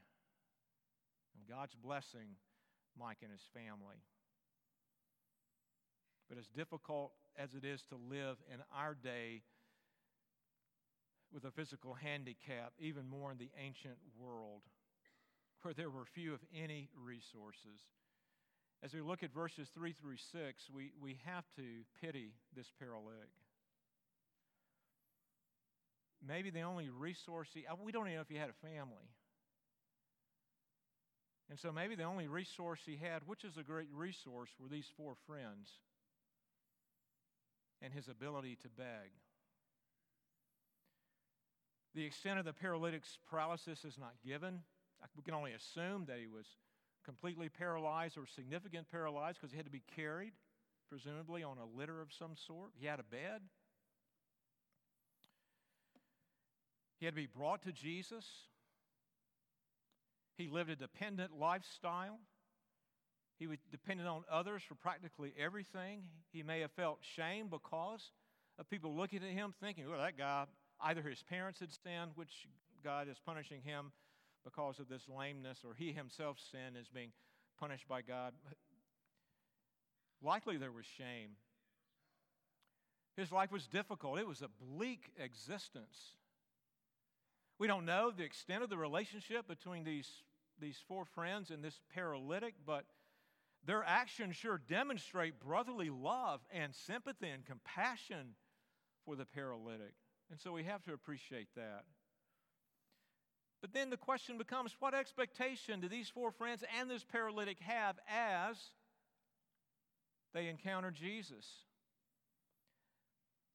And 1.36 1.48
God's 1.48 1.76
blessing 1.76 2.36
Mike 3.00 3.20
and 3.22 3.32
his 3.32 3.48
family. 3.54 4.04
But 6.28 6.38
as 6.38 6.48
difficult 6.48 7.14
as 7.38 7.54
it 7.54 7.64
is 7.64 7.84
to 7.84 7.96
live 7.96 8.38
in 8.54 8.60
our 8.76 8.94
day 8.94 9.42
with 11.34 11.46
a 11.46 11.52
physical 11.52 11.94
handicap, 11.94 12.74
even 12.80 13.08
more 13.08 13.32
in 13.32 13.38
the 13.38 13.52
ancient 13.58 13.98
world, 14.20 14.62
where 15.62 15.74
there 15.74 15.90
were 15.90 16.06
few, 16.06 16.34
if 16.34 16.42
any, 16.56 16.90
resources. 16.96 17.82
As 18.82 18.94
we 18.94 19.02
look 19.02 19.24
at 19.24 19.34
verses 19.34 19.68
3 19.74 19.94
through 19.94 20.18
6, 20.32 20.70
we, 20.74 20.92
we 21.02 21.20
have 21.26 21.44
to 21.58 21.84
pity 22.02 22.34
this 22.56 22.72
paralytic. 22.80 23.30
Maybe 26.26 26.50
the 26.50 26.62
only 26.62 26.90
resource 26.90 27.50
he, 27.54 27.66
we 27.84 27.92
don't 27.92 28.08
even 28.08 28.16
know 28.16 28.22
if 28.22 28.30
he 28.30 28.36
had 28.36 28.50
a 28.50 28.68
family. 28.68 29.08
And 31.50 31.58
so 31.58 31.72
maybe 31.72 31.96
the 31.96 32.04
only 32.04 32.28
resource 32.28 32.80
he 32.86 32.98
had, 32.98 33.24
which 33.26 33.44
is 33.44 33.58
a 33.58 33.64
great 33.64 33.88
resource, 33.94 34.50
were 34.60 34.70
these 34.70 34.90
four 34.96 35.16
friends 35.26 35.70
and 37.82 37.94
his 37.94 38.08
ability 38.08 38.58
to 38.62 38.70
beg. 38.70 39.12
The 41.96 42.06
extent 42.06 42.40
of 42.40 42.46
the 42.46 42.54
paralytic's 42.54 43.18
paralysis 43.30 43.84
is 43.84 43.98
not 43.98 44.14
given. 44.26 44.60
We 45.16 45.24
can 45.24 45.34
only 45.34 45.54
assume 45.54 46.06
that 46.08 46.18
he 46.20 46.28
was 46.28 46.46
completely 47.04 47.50
paralyzed 47.50 48.18
or 48.18 48.28
significant 48.28 48.92
paralyzed 48.92 49.40
because 49.40 49.52
he 49.52 49.58
had 49.58 49.66
to 49.66 49.72
be 49.72 49.84
carried, 49.96 50.34
presumably 50.90 51.44
on 51.44 51.58
a 51.58 51.78
litter 51.78 52.02
of 52.02 52.14
some 52.14 52.36
sort. 52.36 52.72
He 52.80 52.86
had 52.86 53.00
a 53.00 53.04
bed. 53.04 53.42
He 57.00 57.06
had 57.06 57.16
to 57.16 57.22
be 57.22 57.28
brought 57.28 57.64
to 57.64 57.72
Jesus. 57.72 58.26
He 60.38 60.48
lived 60.48 60.70
a 60.70 60.76
dependent 60.76 61.32
lifestyle. 61.40 62.20
He 63.40 63.48
was 63.48 63.58
dependent 63.72 64.10
on 64.10 64.24
others 64.30 64.62
for 64.68 64.76
practically 64.76 65.34
everything. 65.40 66.04
He 66.32 66.44
may 66.44 66.60
have 66.60 66.72
felt 66.72 67.00
shame 67.02 67.48
because 67.50 68.12
of 68.60 68.70
people 68.70 68.96
looking 68.96 69.24
at 69.24 69.32
him 69.32 69.54
thinking, 69.62 69.90
well, 69.90 70.00
that 70.00 70.18
guy, 70.18 70.46
either 70.82 71.02
his 71.02 71.24
parents 71.24 71.60
had 71.60 71.72
sinned, 71.72 72.12
which 72.16 72.48
God 72.84 73.08
is 73.08 73.18
punishing 73.26 73.62
him 73.62 73.92
because 74.44 74.80
of 74.80 74.88
this 74.88 75.04
lameness, 75.10 75.60
or 75.66 75.74
he 75.74 75.92
himself 75.92 76.38
sinned 76.52 76.78
is 76.80 76.88
being 76.88 77.12
punished 77.60 77.88
by 77.88 78.02
God. 78.02 78.34
Likely 80.22 80.58
there 80.58 80.72
was 80.72 80.86
shame. 80.86 81.32
His 83.16 83.32
life 83.32 83.52
was 83.52 83.68
difficult, 83.68 84.20
it 84.20 84.28
was 84.28 84.42
a 84.42 84.50
bleak 84.64 85.12
existence. 85.18 86.16
We 87.58 87.68
don't 87.68 87.86
know 87.86 88.12
the 88.12 88.24
extent 88.24 88.64
of 88.64 88.70
the 88.70 88.78
relationship 88.78 89.46
between 89.46 89.84
these, 89.84 90.10
these 90.62 90.78
four 90.88 91.04
friends 91.04 91.52
and 91.52 91.62
this 91.62 91.82
paralytic, 91.94 92.54
but 92.66 92.86
their 93.66 93.84
actions 93.84 94.38
sure 94.38 94.62
demonstrate 94.70 95.42
brotherly 95.42 95.90
love 95.90 96.40
and 96.50 96.74
sympathy 96.74 97.28
and 97.28 97.46
compassion 97.46 98.36
for 99.04 99.18
the 99.18 99.26
paralytic. 99.26 99.94
And 100.30 100.40
so 100.40 100.52
we 100.52 100.64
have 100.64 100.84
to 100.84 100.94
appreciate 100.94 101.48
that. 101.56 101.86
But 103.62 103.74
then 103.74 103.90
the 103.90 103.98
question 103.98 104.38
becomes 104.38 104.76
what 104.80 104.94
expectation 104.94 105.82
do 105.82 105.90
these 105.90 106.10
four 106.10 106.32
friends 106.32 106.64
and 106.80 106.90
this 106.90 107.04
paralytic 107.04 107.60
have 107.60 107.98
as 108.08 108.58
they 110.34 110.48
encounter 110.48 110.92
Jesus? 110.92 111.46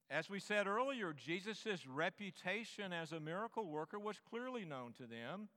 As 0.09 0.29
we 0.29 0.39
said 0.39 0.67
earlier, 0.67 1.13
Jesus' 1.13 1.87
reputation 1.87 2.93
as 2.93 3.11
a 3.11 3.19
miracle 3.19 3.65
worker 3.65 3.97
was 3.97 4.19
clearly 4.29 4.63
known 4.63 4.93
to 4.93 5.07
them. 5.07 5.49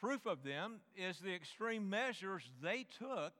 Proof 0.00 0.26
of 0.26 0.42
them 0.42 0.80
is 0.96 1.18
the 1.18 1.32
extreme 1.32 1.88
measures 1.88 2.50
they 2.60 2.86
took 2.98 3.34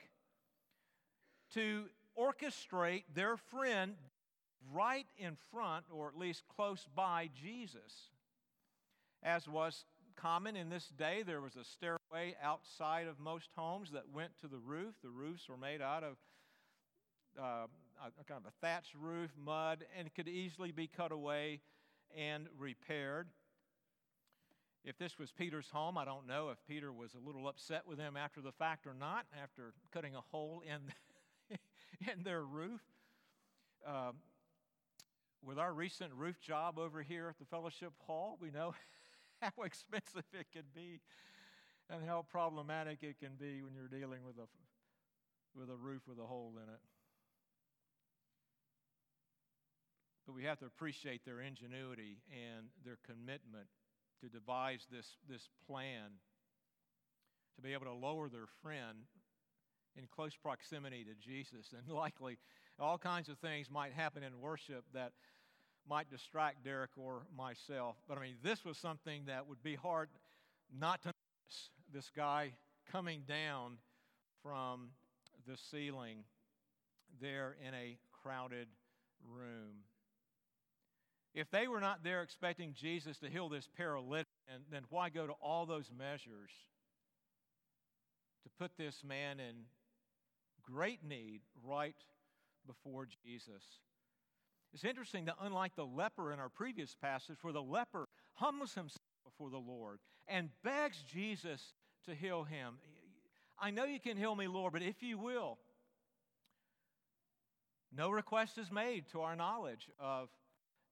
to 1.53 1.85
orchestrate 2.17 3.03
their 3.13 3.35
friend 3.35 3.95
right 4.73 5.07
in 5.17 5.37
front, 5.51 5.85
or 5.91 6.07
at 6.07 6.17
least 6.17 6.43
close 6.55 6.87
by, 6.95 7.29
Jesus. 7.41 8.09
As 9.23 9.47
was 9.47 9.85
common 10.15 10.55
in 10.55 10.69
this 10.69 10.87
day, 10.97 11.23
there 11.25 11.41
was 11.41 11.55
a 11.55 11.63
stairway 11.63 12.35
outside 12.43 13.07
of 13.07 13.19
most 13.19 13.49
homes 13.55 13.91
that 13.91 14.03
went 14.13 14.31
to 14.41 14.47
the 14.47 14.57
roof. 14.57 14.93
The 15.03 15.09
roofs 15.09 15.47
were 15.49 15.57
made 15.57 15.81
out 15.81 16.03
of 16.03 16.17
uh, 17.39 17.67
a, 17.99 18.23
kind 18.25 18.41
of 18.43 18.45
a 18.45 18.65
thatched 18.65 18.93
roof, 18.99 19.31
mud, 19.37 19.85
and 19.97 20.07
it 20.07 20.15
could 20.15 20.27
easily 20.27 20.71
be 20.71 20.87
cut 20.87 21.11
away 21.11 21.61
and 22.17 22.47
repaired. 22.57 23.27
If 24.83 24.97
this 24.97 25.19
was 25.19 25.31
Peter's 25.31 25.69
home, 25.71 25.97
I 25.97 26.05
don't 26.05 26.27
know 26.27 26.49
if 26.49 26.57
Peter 26.67 26.91
was 26.91 27.11
a 27.13 27.25
little 27.25 27.47
upset 27.47 27.83
with 27.87 27.99
them 27.99 28.17
after 28.17 28.41
the 28.41 28.51
fact 28.51 28.87
or 28.87 28.95
not, 28.95 29.25
after 29.41 29.73
cutting 29.93 30.15
a 30.15 30.21
hole 30.31 30.63
in, 30.65 31.57
in 32.11 32.23
their 32.23 32.43
roof. 32.43 32.81
Um, 33.85 34.15
with 35.43 35.57
our 35.57 35.73
recent 35.73 36.11
roof 36.13 36.39
job 36.39 36.77
over 36.77 37.01
here 37.01 37.27
at 37.29 37.39
the 37.39 37.45
fellowship 37.45 37.93
hall, 38.05 38.37
we 38.39 38.51
know 38.51 38.73
how 39.41 39.63
expensive 39.63 40.23
it 40.33 40.47
can 40.53 40.63
be 40.73 40.99
and 41.89 42.07
how 42.07 42.25
problematic 42.29 42.99
it 43.01 43.19
can 43.19 43.35
be 43.39 43.61
when 43.61 43.73
you're 43.73 43.87
dealing 43.87 44.23
with 44.25 44.37
a, 44.37 44.47
with 45.57 45.69
a 45.69 45.75
roof 45.75 46.01
with 46.07 46.19
a 46.19 46.25
hole 46.25 46.53
in 46.55 46.69
it. 46.69 46.79
But 50.25 50.35
we 50.35 50.43
have 50.43 50.59
to 50.59 50.65
appreciate 50.65 51.25
their 51.25 51.41
ingenuity 51.41 52.19
and 52.29 52.67
their 52.85 52.97
commitment 53.05 53.67
to 54.21 54.29
devise 54.29 54.85
this, 54.91 55.07
this 55.27 55.49
plan 55.67 56.21
to 57.55 57.61
be 57.61 57.73
able 57.73 57.85
to 57.85 57.93
lower 57.93 58.29
their 58.29 58.47
friend 58.61 59.09
in 59.95 60.07
close 60.07 60.35
proximity 60.35 61.03
to 61.03 61.15
Jesus. 61.15 61.73
And 61.77 61.93
likely 61.95 62.37
all 62.79 62.97
kinds 62.97 63.29
of 63.29 63.37
things 63.37 63.69
might 63.69 63.93
happen 63.93 64.23
in 64.23 64.39
worship 64.39 64.83
that 64.93 65.11
might 65.87 66.09
distract 66.09 66.63
Derek 66.63 66.91
or 66.97 67.23
myself. 67.35 67.95
But 68.07 68.17
I 68.17 68.21
mean, 68.21 68.35
this 68.43 68.63
was 68.63 68.77
something 68.77 69.23
that 69.25 69.47
would 69.47 69.61
be 69.63 69.75
hard 69.75 70.09
not 70.77 71.01
to 71.03 71.09
miss. 71.09 71.69
This 71.93 72.11
guy 72.15 72.53
coming 72.91 73.23
down 73.27 73.77
from 74.41 74.89
the 75.47 75.57
ceiling 75.57 76.23
there 77.19 77.57
in 77.65 77.73
a 77.73 77.97
crowded 78.23 78.67
room. 79.27 79.83
If 81.33 81.49
they 81.49 81.67
were 81.67 81.79
not 81.79 82.03
there 82.03 82.21
expecting 82.21 82.73
Jesus 82.73 83.17
to 83.19 83.29
heal 83.29 83.49
this 83.49 83.67
paralytic, 83.77 84.27
then 84.69 84.83
why 84.89 85.09
go 85.09 85.27
to 85.27 85.33
all 85.41 85.65
those 85.65 85.89
measures 85.97 86.51
to 88.43 88.49
put 88.59 88.71
this 88.77 89.03
man 89.03 89.39
in 89.39 89.55
great 90.63 91.03
need 91.03 91.41
right 91.63 91.95
before 92.65 93.07
Jesus? 93.23 93.63
It's 94.73 94.85
interesting 94.85 95.25
that, 95.25 95.35
unlike 95.41 95.75
the 95.75 95.85
leper 95.85 96.31
in 96.31 96.39
our 96.39 96.49
previous 96.49 96.95
passage, 96.95 97.37
where 97.41 97.53
the 97.53 97.61
leper 97.61 98.07
humbles 98.33 98.73
himself 98.73 99.01
before 99.25 99.49
the 99.49 99.57
Lord 99.57 99.99
and 100.27 100.49
begs 100.63 101.03
Jesus 101.03 101.73
to 102.05 102.15
heal 102.15 102.43
him, 102.43 102.75
I 103.59 103.71
know 103.71 103.85
you 103.85 103.99
can 103.99 104.17
heal 104.17 104.35
me, 104.35 104.47
Lord, 104.47 104.73
but 104.73 104.81
if 104.81 105.03
you 105.03 105.17
will, 105.17 105.57
no 107.95 108.09
request 108.09 108.57
is 108.57 108.71
made 108.71 109.07
to 109.11 109.21
our 109.21 109.35
knowledge 109.35 109.89
of 109.99 110.29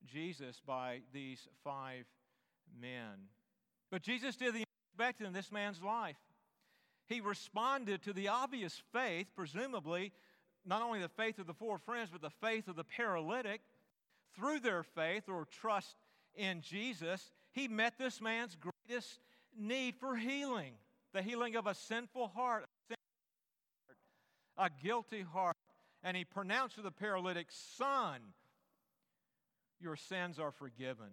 Jesus 0.05 0.61
by 0.65 0.99
these 1.13 1.47
five 1.63 2.05
men. 2.79 3.29
But 3.89 4.01
Jesus 4.01 4.35
did 4.35 4.53
the 4.53 4.65
unexpected 4.97 5.27
in 5.27 5.33
this 5.33 5.51
man's 5.51 5.81
life. 5.81 6.17
He 7.07 7.21
responded 7.21 8.03
to 8.03 8.13
the 8.13 8.27
obvious 8.27 8.81
faith, 8.91 9.27
presumably, 9.35 10.11
not 10.65 10.81
only 10.81 10.99
the 10.99 11.09
faith 11.09 11.39
of 11.39 11.47
the 11.47 11.53
four 11.53 11.77
friends, 11.77 12.09
but 12.11 12.21
the 12.21 12.29
faith 12.29 12.67
of 12.67 12.75
the 12.75 12.83
paralytic. 12.83 13.61
Through 14.35 14.59
their 14.59 14.83
faith 14.83 15.23
or 15.27 15.45
trust 15.45 15.95
in 16.35 16.61
Jesus, 16.61 17.31
he 17.51 17.67
met 17.67 17.97
this 17.97 18.21
man's 18.21 18.55
greatest 18.55 19.19
need 19.57 19.95
for 19.95 20.15
healing 20.15 20.73
the 21.13 21.21
healing 21.21 21.55
of 21.55 21.67
a 21.67 21.73
sinful 21.73 22.27
heart, 22.29 22.65
a 24.57 24.69
guilty 24.83 25.21
heart. 25.21 25.55
And 26.03 26.15
he 26.15 26.23
pronounced 26.23 26.75
to 26.75 26.81
the 26.81 26.91
paralytic, 26.91 27.47
Son, 27.49 28.19
your 29.81 29.95
sins 29.95 30.39
are 30.39 30.51
forgiven. 30.51 31.09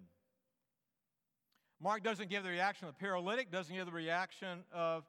Mark 1.81 2.03
doesn't 2.03 2.31
give 2.31 2.45
the 2.45 2.51
reaction 2.51 2.89
of 2.89 2.95
the 2.95 3.01
paralytic, 3.01 3.51
doesn't 3.51 3.75
give 3.75 3.87
the 3.87 3.93
reaction 3.93 4.65
of 4.73 5.05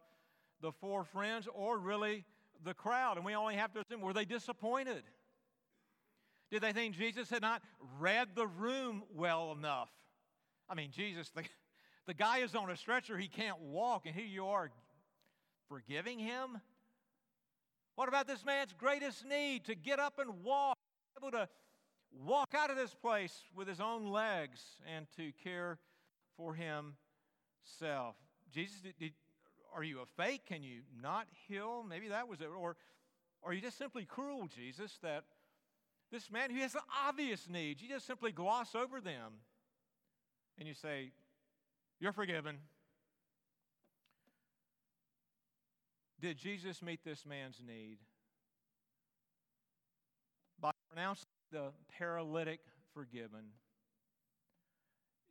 the 0.62 0.72
four 0.72 1.04
friends, 1.04 1.48
or 1.54 1.78
really 1.78 2.26
the 2.64 2.74
crowd. 2.74 3.18
And 3.18 3.26
we 3.26 3.36
only 3.36 3.56
have 3.56 3.74
to 3.74 3.82
assume 3.82 4.02
were 4.02 4.14
they 4.14 4.26
disappointed? 4.26 5.04
Did 6.52 6.62
they 6.62 6.72
think 6.72 6.96
Jesus 6.96 7.30
had 7.30 7.42
not 7.42 7.62
read 8.00 8.30
the 8.36 8.48
room 8.48 9.04
well 9.14 9.52
enough? 9.52 9.90
I 10.70 10.76
mean, 10.76 10.92
Jesus, 10.92 11.30
the, 11.30 11.44
the 12.06 12.14
guy 12.14 12.40
is 12.40 12.56
on 12.56 12.70
a 12.70 12.78
stretcher, 12.78 13.18
he 13.18 13.28
can't 13.28 13.60
walk, 13.60 14.06
and 14.06 14.16
here 14.16 14.26
you 14.26 14.46
are 14.48 14.70
forgiving 15.68 16.20
him? 16.20 16.62
What 17.96 18.08
about 18.08 18.28
this 18.28 18.46
man's 18.46 18.74
greatest 18.74 19.26
need 19.26 19.66
to 19.66 19.76
get 19.76 20.00
up 20.00 20.20
and 20.20 20.44
walk, 20.44 20.78
able 21.18 21.32
to 21.32 21.50
walk 22.12 22.54
out 22.56 22.70
of 22.70 22.78
this 22.78 22.94
place 22.94 23.44
with 23.56 23.68
his 23.68 23.80
own 23.80 24.08
legs 24.08 24.62
and 24.96 25.08
to 25.18 25.32
care 25.44 25.80
for 26.36 26.54
himself. 26.54 28.16
Jesus, 28.52 28.80
did, 28.82 28.94
did, 29.00 29.12
are 29.78 29.84
you 29.84 30.00
a 30.00 30.06
fake? 30.22 30.42
Can 30.48 30.64
you 30.64 30.82
not 31.02 31.28
heal? 31.48 31.86
Maybe 31.88 32.08
that 32.08 32.28
was 32.28 32.42
it. 32.42 32.48
Or, 32.48 32.76
are 33.44 33.54
you 33.54 33.62
just 33.62 33.78
simply 33.78 34.06
cruel, 34.06 34.48
Jesus, 34.48 34.98
that 35.04 35.24
this 36.12 36.32
man 36.32 36.50
who 36.50 36.60
has 36.62 36.74
an 36.74 36.82
obvious 37.08 37.48
needs, 37.48 37.82
you 37.82 37.88
just 37.88 38.08
simply 38.08 38.32
gloss 38.32 38.74
over 38.74 39.00
them 39.00 39.34
and 40.58 40.68
you 40.68 40.74
say, 40.74 41.12
You're 42.00 42.12
forgiven. 42.12 42.58
Did 46.20 46.38
Jesus 46.38 46.82
meet 46.82 47.02
this 47.06 47.24
man's 47.28 47.62
need? 47.66 48.00
By 50.60 50.72
pronouncing 50.90 51.28
the 51.52 51.70
paralytic 51.96 52.62
forgiven, 52.96 53.52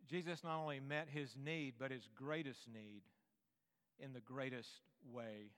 Jesus 0.08 0.44
not 0.44 0.60
only 0.60 0.78
met 0.78 1.08
his 1.10 1.34
need, 1.36 1.74
but 1.80 1.90
his 1.90 2.08
greatest 2.14 2.68
need 2.72 3.02
in 3.98 4.12
the 4.12 4.20
greatest 4.20 4.80
way. 5.12 5.50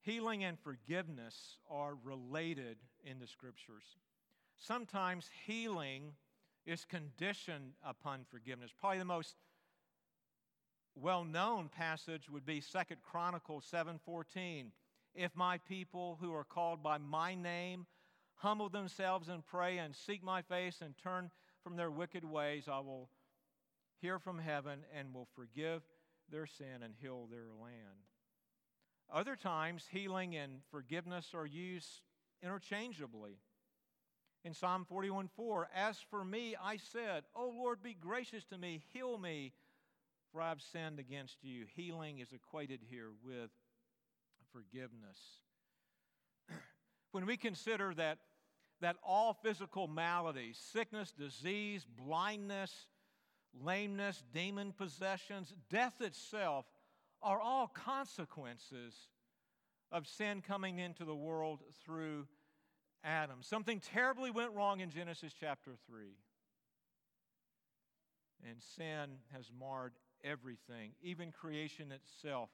Healing 0.00 0.42
and 0.44 0.58
forgiveness 0.58 1.58
are 1.70 1.94
related 2.02 2.78
in 3.04 3.18
the 3.18 3.26
scriptures. 3.26 3.84
Sometimes 4.58 5.30
healing 5.46 6.12
is 6.66 6.84
conditioned 6.84 7.72
upon 7.84 8.24
forgiveness. 8.30 8.72
Probably 8.78 8.98
the 8.98 9.04
most 9.04 9.36
well-known 10.94 11.68
passage 11.68 12.28
would 12.28 12.44
be 12.44 12.60
Second 12.60 13.02
Chronicles 13.02 13.64
7:14. 13.64 14.72
If 15.14 15.36
my 15.36 15.58
people 15.58 16.16
who 16.20 16.34
are 16.34 16.44
called 16.44 16.82
by 16.82 16.98
my 16.98 17.34
name 17.34 17.86
humble 18.34 18.68
themselves 18.68 19.28
and 19.28 19.44
pray 19.46 19.78
and 19.78 19.94
seek 19.94 20.22
my 20.22 20.42
face 20.42 20.80
and 20.80 20.96
turn 20.98 21.30
from 21.62 21.76
their 21.76 21.90
wicked 21.90 22.24
ways, 22.24 22.66
I 22.66 22.80
will 22.80 23.08
hear 24.00 24.18
from 24.18 24.38
heaven 24.38 24.84
and 24.92 25.14
will 25.14 25.28
forgive 25.36 25.82
their 26.32 26.46
sin 26.46 26.82
and 26.82 26.94
heal 27.00 27.28
their 27.30 27.50
land. 27.60 28.08
Other 29.12 29.36
times, 29.36 29.86
healing 29.90 30.34
and 30.34 30.60
forgiveness 30.70 31.32
are 31.34 31.46
used 31.46 32.00
interchangeably. 32.42 33.36
In 34.44 34.54
Psalm 34.54 34.84
41 34.88 35.28
4, 35.36 35.68
as 35.74 35.98
for 36.10 36.24
me, 36.24 36.56
I 36.60 36.78
said, 36.78 37.24
O 37.36 37.52
Lord, 37.56 37.82
be 37.82 37.94
gracious 37.94 38.44
to 38.46 38.58
me, 38.58 38.82
heal 38.92 39.18
me, 39.18 39.52
for 40.32 40.40
I 40.40 40.48
have 40.48 40.62
sinned 40.62 40.98
against 40.98 41.36
you. 41.42 41.66
Healing 41.76 42.18
is 42.18 42.32
equated 42.32 42.80
here 42.90 43.10
with 43.24 43.50
forgiveness. 44.52 45.18
when 47.12 47.26
we 47.26 47.36
consider 47.36 47.94
that 47.94 48.18
that 48.80 48.96
all 49.04 49.32
physical 49.32 49.86
maladies, 49.86 50.58
sickness, 50.72 51.12
disease, 51.12 51.86
blindness, 52.04 52.88
lameness, 53.60 54.22
demon 54.32 54.72
possessions, 54.72 55.52
death 55.70 56.00
itself, 56.00 56.64
are 57.22 57.40
all 57.40 57.68
consequences 57.68 58.94
of 59.90 60.06
sin 60.06 60.42
coming 60.42 60.78
into 60.78 61.04
the 61.04 61.14
world 61.14 61.60
through 61.84 62.26
Adam. 63.04 63.42
Something 63.42 63.80
terribly 63.80 64.30
went 64.30 64.52
wrong 64.52 64.80
in 64.80 64.90
Genesis 64.90 65.32
chapter 65.38 65.72
3. 65.86 66.06
And 68.48 68.60
sin 68.76 69.18
has 69.32 69.50
marred 69.58 69.92
everything, 70.24 70.92
even 71.02 71.30
creation 71.30 71.92
itself 71.92 72.50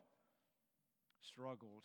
struggles. 1.22 1.84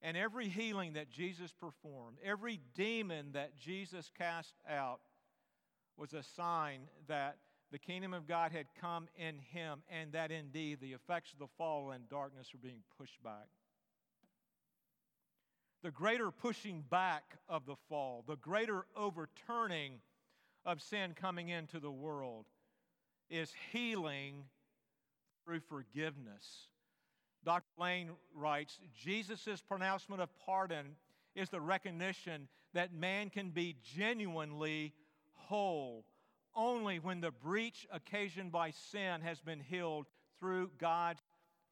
And 0.00 0.16
every 0.16 0.48
healing 0.48 0.92
that 0.92 1.10
Jesus 1.10 1.52
performed, 1.52 2.18
every 2.24 2.60
demon 2.76 3.32
that 3.32 3.58
Jesus 3.58 4.10
cast 4.16 4.54
out, 4.68 5.00
was 5.96 6.12
a 6.12 6.22
sign 6.22 6.82
that 7.08 7.38
the 7.70 7.78
kingdom 7.78 8.14
of 8.14 8.26
God 8.26 8.52
had 8.52 8.66
come 8.80 9.08
in 9.16 9.38
him 9.38 9.82
and 9.90 10.12
that 10.12 10.30
indeed 10.30 10.78
the 10.80 10.92
effects 10.92 11.32
of 11.32 11.38
the 11.38 11.48
fall 11.58 11.90
and 11.90 12.08
darkness 12.08 12.48
were 12.52 12.60
being 12.62 12.82
pushed 12.98 13.22
back. 13.22 13.48
The 15.82 15.90
greater 15.90 16.30
pushing 16.30 16.82
back 16.90 17.36
of 17.48 17.66
the 17.66 17.76
fall, 17.88 18.24
the 18.26 18.36
greater 18.36 18.86
overturning 18.96 20.00
of 20.64 20.82
sin 20.82 21.14
coming 21.14 21.50
into 21.50 21.78
the 21.78 21.90
world 21.90 22.46
is 23.30 23.52
healing 23.72 24.44
through 25.44 25.60
forgiveness. 25.60 26.68
Dr. 27.44 27.68
Lane 27.78 28.10
writes 28.34 28.78
Jesus' 28.96 29.62
pronouncement 29.66 30.20
of 30.20 30.28
pardon 30.44 30.96
is 31.34 31.48
the 31.48 31.60
recognition 31.60 32.48
that 32.74 32.92
man 32.92 33.30
can 33.30 33.50
be 33.50 33.76
genuinely 33.96 34.92
whole 35.32 36.04
only 36.58 36.98
when 36.98 37.20
the 37.20 37.30
breach 37.30 37.86
occasioned 37.92 38.50
by 38.50 38.72
sin 38.72 39.20
has 39.22 39.40
been 39.40 39.60
healed 39.60 40.06
through 40.40 40.70
God's 40.78 41.22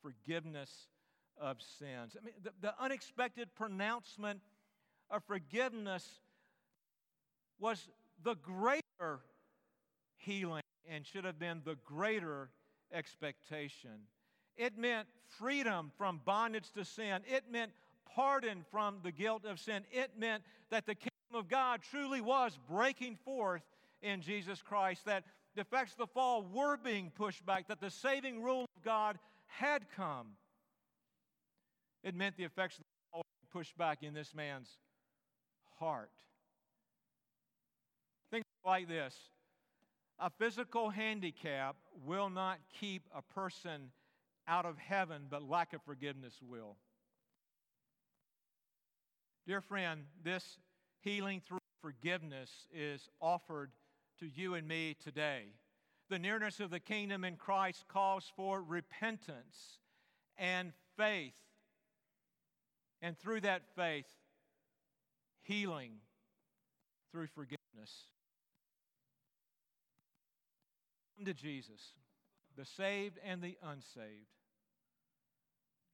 forgiveness 0.01 0.71
of 1.39 1.57
sins. 1.79 2.17
I 2.19 2.25
mean, 2.25 2.35
the, 2.43 2.53
the 2.63 2.75
unexpected 2.81 3.49
pronouncement 3.55 4.41
of 5.11 5.25
forgiveness 5.25 6.21
was 7.59 7.89
the 8.23 8.37
greater 8.37 9.21
healing 10.17 10.63
and 10.89 11.05
should 11.05 11.25
have 11.25 11.39
been 11.39 11.63
the 11.65 11.77
greater 11.85 12.51
expectation. 12.93 14.07
It 14.57 14.79
meant 14.79 15.09
freedom 15.39 15.91
from 15.99 16.21
bondage 16.25 16.71
to 16.73 16.85
sin. 16.85 17.23
It 17.27 17.45
meant 17.51 17.73
pardon 18.15 18.65
from 18.71 19.01
the 19.03 19.13
guilt 19.13 19.45
of 19.45 19.59
sin. 19.59 19.85
It 19.91 20.13
meant 20.17 20.45
that 20.71 20.87
the 20.87 20.95
kingdom 20.95 21.35
of 21.35 21.49
God 21.49 21.81
truly 21.83 22.21
was 22.21 22.57
breaking 22.69 23.17
forth 23.25 23.63
in 24.07 24.21
Jesus 24.21 24.63
Christ, 24.63 25.05
that 25.05 25.25
the 25.55 25.63
effects 25.63 25.93
of 25.93 25.99
the 25.99 26.07
fall 26.07 26.47
were 26.53 26.77
being 26.77 27.11
pushed 27.11 27.45
back, 27.45 27.69
that 27.69 27.81
the 27.81 27.91
saving 27.91 28.43
rule 28.43 28.63
of 28.77 28.83
God 28.85 29.19
had 29.47 29.87
come. 29.97 30.29
It 32.05 32.15
meant 32.15 32.37
the 32.37 32.45
effects 32.45 32.77
of 32.77 32.85
the 32.85 33.11
fall 33.11 33.23
were 33.23 33.59
pushed 33.59 33.77
back 33.77 34.03
in 34.03 34.15
this 34.15 34.35
man's 34.35 34.71
heart. 35.79 36.11
Think 38.31 38.45
like 38.65 38.89
this 38.89 39.15
a 40.19 40.31
physical 40.31 40.91
handicap 40.91 41.77
will 42.05 42.31
not 42.31 42.59
keep 42.81 43.03
a 43.15 43.23
person 43.23 43.91
out 44.49 44.65
of 44.65 44.79
heaven, 44.79 45.27
but 45.29 45.43
lack 45.43 45.73
of 45.73 45.83
forgiveness 45.83 46.35
will. 46.49 46.77
Dear 49.47 49.61
friend, 49.61 50.05
this 50.25 50.59
healing 51.01 51.41
through 51.47 51.59
forgiveness 51.83 52.51
is 52.75 53.09
offered 53.21 53.71
to 54.21 54.27
you 54.27 54.55
and 54.55 54.67
me 54.67 54.97
today. 55.03 55.45
The 56.09 56.19
nearness 56.19 56.61
of 56.61 56.71
the 56.71 56.81
kingdom 56.81 57.25
in 57.25 57.37
Christ 57.37 57.85
calls 57.89 58.31
for 58.37 58.63
repentance 58.63 59.79
and 60.39 60.73
faith. 60.97 61.35
And 63.03 63.19
through 63.19 63.43
that 63.43 63.63
faith, 63.75 64.07
healing 65.43 65.93
through 67.13 67.27
forgiveness. 67.29 68.07
Come 71.17 71.27
to 71.27 71.35
Jesus, 71.35 71.93
the 72.57 72.65
saved 72.65 73.19
and 73.25 73.43
the 73.43 73.57
unsaved. 73.63 74.37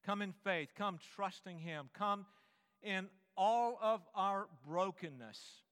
Come 0.05 0.21
in 0.21 0.33
faith. 0.43 0.69
Come 0.77 0.99
trusting 1.15 1.59
Him. 1.59 1.89
Come 1.93 2.25
in 2.81 3.07
all 3.37 3.79
of 3.81 4.01
our 4.15 4.47
brokenness 4.67 5.62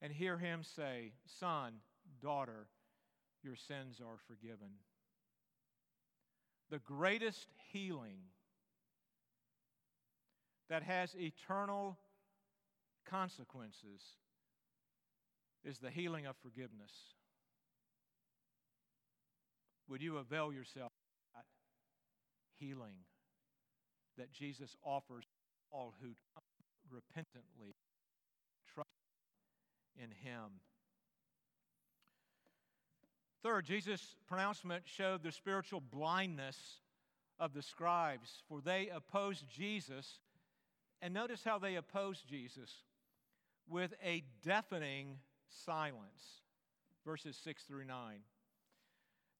and 0.00 0.12
hear 0.12 0.38
Him 0.38 0.62
say, 0.62 1.12
Son, 1.26 1.74
daughter, 2.22 2.68
your 3.42 3.56
sins 3.56 4.00
are 4.00 4.18
forgiven. 4.26 4.70
The 6.70 6.78
greatest 6.78 7.48
healing 7.72 8.18
that 10.68 10.82
has 10.82 11.14
eternal 11.16 11.96
consequences 13.08 14.02
is 15.64 15.78
the 15.78 15.90
healing 15.90 16.26
of 16.26 16.36
forgiveness. 16.42 16.92
Would 19.88 20.02
you 20.02 20.18
avail 20.18 20.52
yourself 20.52 20.92
of 21.34 21.40
that 21.40 21.44
healing 22.58 22.96
that 24.18 24.30
Jesus 24.32 24.76
offers 24.84 25.24
all 25.70 25.94
who 26.02 26.10
repentantly 26.90 27.74
in 30.02 30.10
Him? 30.10 30.60
Third, 33.42 33.64
Jesus' 33.64 34.16
pronouncement 34.26 34.84
showed 34.86 35.22
the 35.22 35.32
spiritual 35.32 35.80
blindness 35.80 36.56
of 37.38 37.54
the 37.54 37.62
scribes, 37.62 38.42
for 38.48 38.60
they 38.60 38.88
opposed 38.88 39.48
Jesus. 39.48 40.18
And 41.00 41.14
notice 41.14 41.44
how 41.44 41.58
they 41.58 41.76
opposed 41.76 42.26
Jesus 42.28 42.82
with 43.68 43.94
a 44.04 44.24
deafening 44.42 45.18
silence. 45.48 46.42
Verses 47.04 47.36
6 47.44 47.62
through 47.62 47.84
9. 47.84 48.18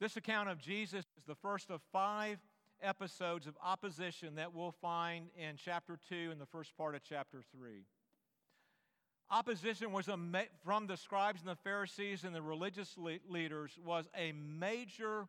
This 0.01 0.16
account 0.16 0.49
of 0.49 0.61
Jesus 0.61 1.05
is 1.16 1.25
the 1.27 1.35
first 1.35 1.71
of 1.71 1.81
five 1.92 2.38
episodes 2.81 3.49
of 3.49 3.57
opposition 3.62 4.37
that 4.37 4.55
we'll 4.55 4.71
find 4.81 5.27
in 5.37 5.57
chapter 5.57 5.99
2 6.09 6.29
and 6.31 6.40
the 6.40 6.47
first 6.47 6.77
part 6.77 6.94
of 6.94 7.03
chapter 7.03 7.42
3. 7.59 7.83
Opposition 9.30 9.92
was 9.92 10.08
ma- 10.08 10.42
from 10.64 10.86
the 10.86 10.96
scribes 10.96 11.40
and 11.40 11.50
the 11.50 11.56
Pharisees 11.56 12.24
and 12.24 12.34
the 12.34 12.40
religious 12.40 12.96
le- 12.96 13.18
leaders 13.28 13.78
was 13.84 14.08
a 14.16 14.32
major 14.32 15.28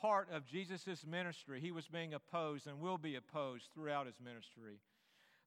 part 0.00 0.28
of 0.32 0.46
Jesus' 0.46 1.04
ministry. 1.06 1.60
He 1.60 1.70
was 1.70 1.86
being 1.86 2.14
opposed 2.14 2.66
and 2.66 2.80
will 2.80 2.96
be 2.96 3.16
opposed 3.16 3.68
throughout 3.74 4.06
his 4.06 4.18
ministry. 4.24 4.78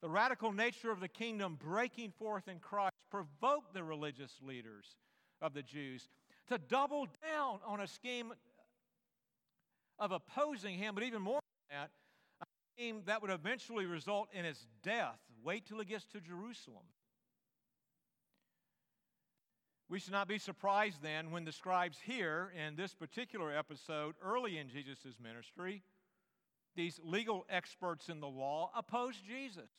The 0.02 0.10
radical 0.10 0.52
nature 0.52 0.92
of 0.92 1.00
the 1.00 1.08
kingdom 1.08 1.58
breaking 1.60 2.12
forth 2.12 2.48
in 2.48 2.60
Christ 2.60 2.94
provoked 3.10 3.74
the 3.74 3.84
religious 3.84 4.32
leaders 4.44 4.86
of 5.42 5.56
the 5.56 5.64
Jews 5.64 6.08
to 6.50 6.60
double 6.60 7.08
down 7.24 7.60
on 7.66 7.82
a 7.82 7.88
scheme 7.88 8.34
of 9.98 10.12
opposing 10.12 10.78
him, 10.78 10.94
but 10.94 11.04
even 11.04 11.24
more 11.24 11.40
than 11.70 11.80
that, 11.80 11.90
a 12.42 12.46
scheme 12.76 13.02
that 13.08 13.24
would 13.24 13.32
eventually 13.32 13.88
result 13.88 14.30
in 14.32 14.46
his 14.46 14.68
death. 14.84 15.18
Wait 15.44 15.66
till 15.66 15.80
he 15.80 15.86
gets 15.86 16.06
to 16.06 16.22
Jerusalem. 16.22 16.84
We 19.90 20.00
should 20.00 20.12
not 20.12 20.28
be 20.28 20.38
surprised 20.38 21.02
then 21.02 21.32
when 21.32 21.46
the 21.46 21.52
scribes 21.52 21.98
here 22.04 22.52
in 22.58 22.76
this 22.76 22.94
particular 22.94 23.56
episode, 23.56 24.16
early 24.22 24.58
in 24.58 24.68
Jesus' 24.68 25.18
ministry, 25.22 25.82
these 26.76 27.00
legal 27.04 27.46
experts 27.50 28.10
in 28.10 28.20
the 28.20 28.28
law 28.28 28.70
opposed 28.76 29.26
Jesus. 29.26 29.70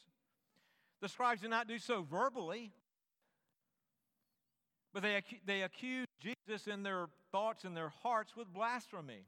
The 1.03 1.09
scribes 1.09 1.42
did 1.42 1.51
not 1.51 1.68
do 1.68 1.79
so 1.79 2.03
verbally, 2.03 2.73
but 4.94 5.03
they, 5.03 5.23
they 5.47 5.62
accused 5.62 6.09
Jesus 6.21 6.66
in 6.66 6.83
their 6.83 7.07
thoughts 7.31 7.64
and 7.64 7.77
their 7.77 7.92
hearts 8.03 8.35
with 8.35 8.53
blasphemy. 8.53 9.27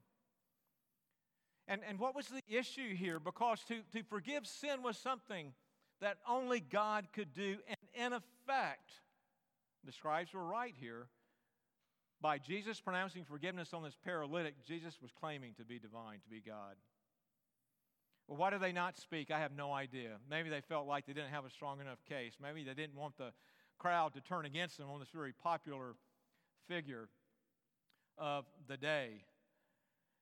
And, 1.68 1.82
and 1.86 1.98
what 1.98 2.16
was 2.16 2.26
the 2.26 2.42
issue 2.48 2.94
here? 2.96 3.20
Because 3.20 3.60
to, 3.68 3.82
to 3.92 4.02
forgive 4.02 4.46
sin 4.46 4.82
was 4.82 4.96
something 4.96 5.52
that 6.00 6.16
only 6.26 6.58
God 6.58 7.06
could 7.12 7.34
do. 7.34 7.58
And 7.68 8.06
in 8.06 8.12
effect, 8.14 8.90
the 9.84 9.92
scribes 9.92 10.32
were 10.34 10.44
right 10.44 10.74
here. 10.78 11.08
By 12.20 12.38
Jesus 12.38 12.80
pronouncing 12.80 13.24
forgiveness 13.24 13.72
on 13.72 13.82
this 13.82 13.96
paralytic, 14.04 14.54
Jesus 14.66 14.98
was 15.00 15.10
claiming 15.18 15.54
to 15.54 15.64
be 15.64 15.78
divine, 15.78 16.20
to 16.20 16.28
be 16.28 16.40
God. 16.40 16.76
Well, 18.28 18.36
why 18.36 18.50
did 18.50 18.60
they 18.60 18.72
not 18.72 18.96
speak? 18.98 19.30
I 19.30 19.40
have 19.40 19.52
no 19.56 19.72
idea. 19.72 20.16
Maybe 20.28 20.50
they 20.50 20.60
felt 20.60 20.86
like 20.86 21.06
they 21.06 21.14
didn't 21.14 21.30
have 21.30 21.44
a 21.44 21.50
strong 21.50 21.80
enough 21.80 22.04
case. 22.08 22.34
Maybe 22.40 22.62
they 22.62 22.74
didn't 22.74 22.96
want 22.96 23.16
the 23.16 23.32
crowd 23.78 24.12
to 24.14 24.20
turn 24.20 24.44
against 24.44 24.76
them 24.76 24.90
on 24.90 25.00
this 25.00 25.08
very 25.12 25.32
popular 25.32 25.94
figure 26.68 27.08
of 28.18 28.44
the 28.68 28.76
day. 28.76 29.24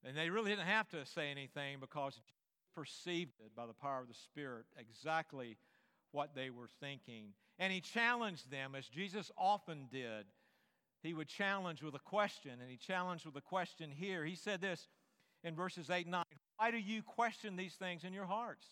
And 0.05 0.16
they 0.16 0.31
really 0.31 0.51
didn't 0.51 0.66
have 0.66 0.88
to 0.90 1.05
say 1.05 1.31
anything 1.31 1.79
because 1.81 2.14
Jesus 2.14 2.31
perceived 2.75 3.40
it 3.44 3.55
by 3.57 3.66
the 3.66 3.75
power 3.75 4.01
of 4.01 4.09
the 4.09 4.14
Spirit 4.14 4.66
exactly 4.79 5.59
what 6.12 6.35
they 6.35 6.49
were 6.49 6.68
thinking. 6.81 7.33
And 7.59 7.73
he 7.73 7.81
challenged 7.81 8.51
them, 8.51 8.75
as 8.75 8.87
Jesus 8.87 9.31
often 9.37 9.88
did. 9.90 10.27
He 11.03 11.14
would 11.14 11.29
challenge 11.29 11.83
with 11.83 11.94
a 11.94 12.01
question, 12.01 12.53
and 12.61 12.71
he 12.71 12.77
challenged 12.77 13.25
with 13.25 13.37
a 13.37 13.40
question 13.40 13.90
here. 13.90 14.25
He 14.25 14.35
said 14.35 14.61
this 14.61 14.88
in 15.44 15.55
verses 15.55 15.90
8 15.90 16.07
and 16.07 16.12
9 16.12 16.25
Why 16.57 16.71
do 16.71 16.79
you 16.79 17.03
question 17.03 17.57
these 17.57 17.75
things 17.75 18.05
in 18.05 18.12
your 18.12 18.27
hearts? 18.27 18.66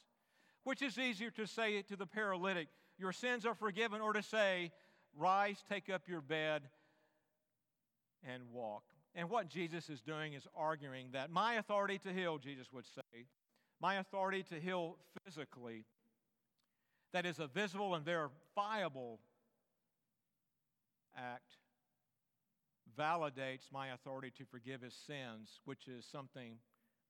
Which 0.64 0.82
is 0.82 0.98
easier 0.98 1.30
to 1.32 1.46
say 1.46 1.82
to 1.82 1.96
the 1.96 2.06
paralytic, 2.06 2.68
Your 2.98 3.12
sins 3.12 3.46
are 3.46 3.54
forgiven, 3.54 4.00
or 4.00 4.12
to 4.12 4.22
say, 4.22 4.72
Rise, 5.16 5.62
take 5.68 5.88
up 5.88 6.08
your 6.08 6.20
bed, 6.20 6.62
and 8.24 8.42
walk. 8.52 8.82
And 9.14 9.30
what 9.30 9.48
Jesus 9.48 9.88
is 9.88 10.02
doing 10.02 10.34
is 10.34 10.46
arguing 10.54 11.08
that 11.12 11.30
my 11.30 11.54
authority 11.54 11.98
to 11.98 12.12
heal, 12.12 12.38
Jesus 12.38 12.72
would 12.72 12.84
say, 12.84 13.26
my 13.80 13.96
authority 13.96 14.42
to 14.50 14.60
heal 14.60 14.96
physically, 15.24 15.84
that 17.12 17.24
is 17.24 17.38
a 17.38 17.46
visible 17.46 17.94
and 17.94 18.04
verifiable 18.56 19.20
act, 21.16 21.56
validates 22.98 23.70
my 23.72 23.88
authority 23.88 24.32
to 24.38 24.44
forgive 24.44 24.82
his 24.82 24.94
sins, 24.94 25.60
which 25.64 25.88
is 25.88 26.04
something 26.04 26.56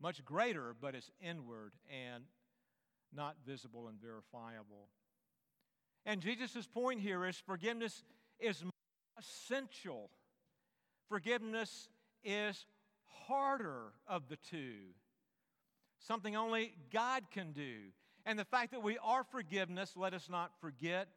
much 0.01 0.25
greater, 0.25 0.75
but 0.81 0.95
it's 0.95 1.11
inward 1.21 1.73
and 1.91 2.25
not 3.15 3.37
visible 3.47 3.89
and 3.89 3.99
verifiable. 4.01 4.89
And 6.05 6.21
Jesus' 6.21 6.67
point 6.67 7.01
here 7.01 7.25
is 7.27 7.37
forgiveness 7.37 8.03
is 8.39 8.65
essential. 9.19 10.11
Forgiveness 11.09 11.89
is 12.25 12.67
harder 13.27 13.93
of 14.09 14.29
the 14.29 14.37
two, 14.37 14.93
something 16.01 16.37
only 16.37 16.75
God 16.93 17.25
can 17.31 17.53
do. 17.53 17.77
And 18.25 18.37
the 18.37 18.45
fact 18.45 18.73
that 18.73 18.83
we 18.83 18.99
are 18.99 19.23
forgiveness, 19.23 19.93
let 19.97 20.13
us 20.13 20.29
not 20.29 20.51
forget, 20.61 21.09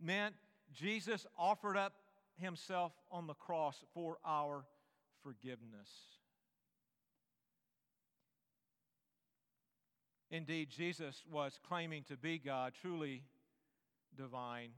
meant 0.00 0.34
Jesus 0.72 1.26
offered 1.38 1.76
up 1.76 1.94
himself 2.36 2.92
on 3.10 3.26
the 3.26 3.34
cross 3.34 3.84
for 3.92 4.18
our 4.24 4.64
forgiveness. 5.22 5.88
Indeed, 10.30 10.68
Jesus 10.68 11.22
was 11.30 11.60
claiming 11.66 12.02
to 12.04 12.16
be 12.16 12.38
God, 12.38 12.72
truly 12.80 13.22
divine. 14.16 14.70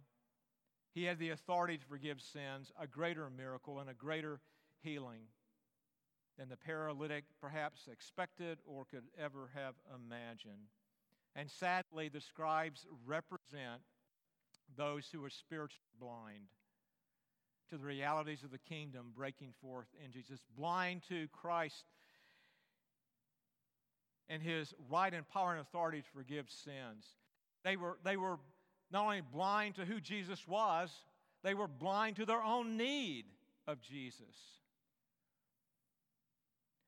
He 0.93 1.05
had 1.05 1.19
the 1.19 1.31
authority 1.31 1.79
to 1.79 1.85
forgive 1.87 2.21
sins, 2.21 2.73
a 2.81 2.87
greater 2.87 3.31
miracle 3.31 3.81
and 3.81 3.89
a 3.89 3.95
greater 3.95 4.41
healing 4.83 5.23
than 6.39 6.49
the 6.49 6.57
paralytic 6.57 7.25
perhaps 7.41 7.89
expected 7.91 8.59
or 8.67 8.85
could 8.85 9.05
ever 9.19 9.51
have 9.55 9.75
imagined. 9.95 10.69
And 11.35 11.51
sadly, 11.51 12.09
the 12.09 12.21
scribes 12.21 12.87
represent 13.07 13.83
those 14.77 15.09
who 15.13 15.25
are 15.25 15.31
spiritually 15.31 15.81
blind 16.01 16.49
to 17.71 17.79
the 17.79 17.85
realities 17.85 18.43
of 18.45 18.51
the 18.51 18.59
kingdom 18.59 19.13
breaking 19.15 19.53
forth 19.61 19.89
in 20.05 20.13
Jesus, 20.13 20.41
blind 20.57 21.03
to 21.09 21.27
Christ 21.29 21.85
and 24.29 24.43
his 24.43 24.75
right 24.89 25.13
and 25.13 25.29
power 25.29 25.53
and 25.53 25.61
authority 25.61 26.03
to 26.03 26.09
forgive 26.15 26.47
sins. 26.51 27.07
They 27.65 27.77
were, 27.77 27.99
they 28.05 28.17
were 28.17 28.39
not 28.91 29.05
only 29.05 29.21
blind 29.21 29.77
to 29.77 29.85
who 29.85 30.01
Jesus 30.01 30.47
was, 30.47 30.91
they 31.43 31.55
were 31.55 31.69
blind 31.69 32.17
to 32.17 32.27
their 32.27 32.43
own 32.43 32.77
need 32.77 33.25
of 33.67 33.81
Jesus. 33.81 34.25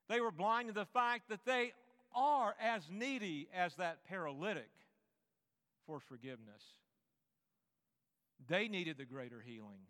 They 0.08 0.20
were 0.20 0.30
blind 0.30 0.68
to 0.68 0.74
the 0.74 0.86
fact 0.86 1.28
that 1.28 1.44
they 1.44 1.72
are 2.14 2.54
as 2.60 2.82
needy 2.90 3.48
as 3.54 3.74
that 3.76 4.04
paralytic 4.08 4.70
for 5.86 6.00
forgiveness. 6.00 6.62
They 8.46 8.68
needed 8.68 8.98
the 8.98 9.04
greater 9.04 9.40
healing. 9.40 9.80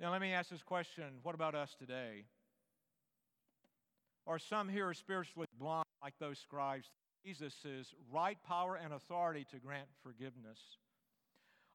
Now, 0.00 0.10
let 0.10 0.20
me 0.20 0.32
ask 0.32 0.50
this 0.50 0.62
question 0.62 1.04
what 1.22 1.34
about 1.34 1.54
us 1.54 1.74
today? 1.78 2.24
Are 4.26 4.38
some 4.38 4.68
here 4.68 4.92
spiritually 4.94 5.46
blind 5.58 5.84
like 6.02 6.14
those 6.18 6.38
scribes? 6.38 6.90
Jesus' 7.24 7.94
right 8.12 8.38
power 8.46 8.76
and 8.76 8.92
authority 8.92 9.46
to 9.50 9.58
grant 9.58 9.88
forgiveness. 10.02 10.58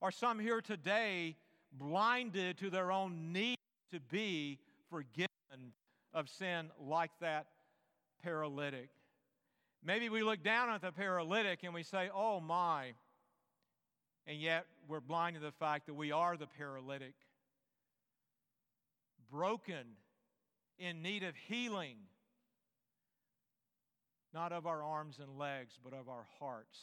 Are 0.01 0.11
some 0.11 0.39
here 0.39 0.61
today 0.61 1.35
blinded 1.71 2.57
to 2.59 2.69
their 2.69 2.91
own 2.91 3.33
need 3.33 3.57
to 3.91 3.99
be 3.99 4.59
forgiven 4.89 5.27
of 6.13 6.29
sin 6.29 6.69
like 6.79 7.11
that 7.21 7.47
paralytic? 8.23 8.89
Maybe 9.83 10.09
we 10.09 10.23
look 10.23 10.43
down 10.43 10.69
at 10.69 10.81
the 10.81 10.91
paralytic 10.91 11.63
and 11.63 11.73
we 11.73 11.83
say, 11.83 12.09
oh 12.13 12.39
my, 12.39 12.93
and 14.29 14.39
yet 14.39 14.65
we're 14.87 15.01
blind 15.01 15.35
to 15.35 15.41
the 15.41 15.51
fact 15.51 15.87
that 15.87 15.95
we 15.95 16.13
are 16.13 16.37
the 16.37 16.47
paralytic, 16.47 17.15
broken, 19.29 19.97
in 20.77 21.01
need 21.01 21.23
of 21.23 21.35
healing 21.35 21.97
not 24.33 24.51
of 24.51 24.67
our 24.67 24.83
arms 24.83 25.17
and 25.19 25.37
legs, 25.37 25.77
but 25.83 25.93
of 25.93 26.07
our 26.07 26.25
hearts. 26.39 26.79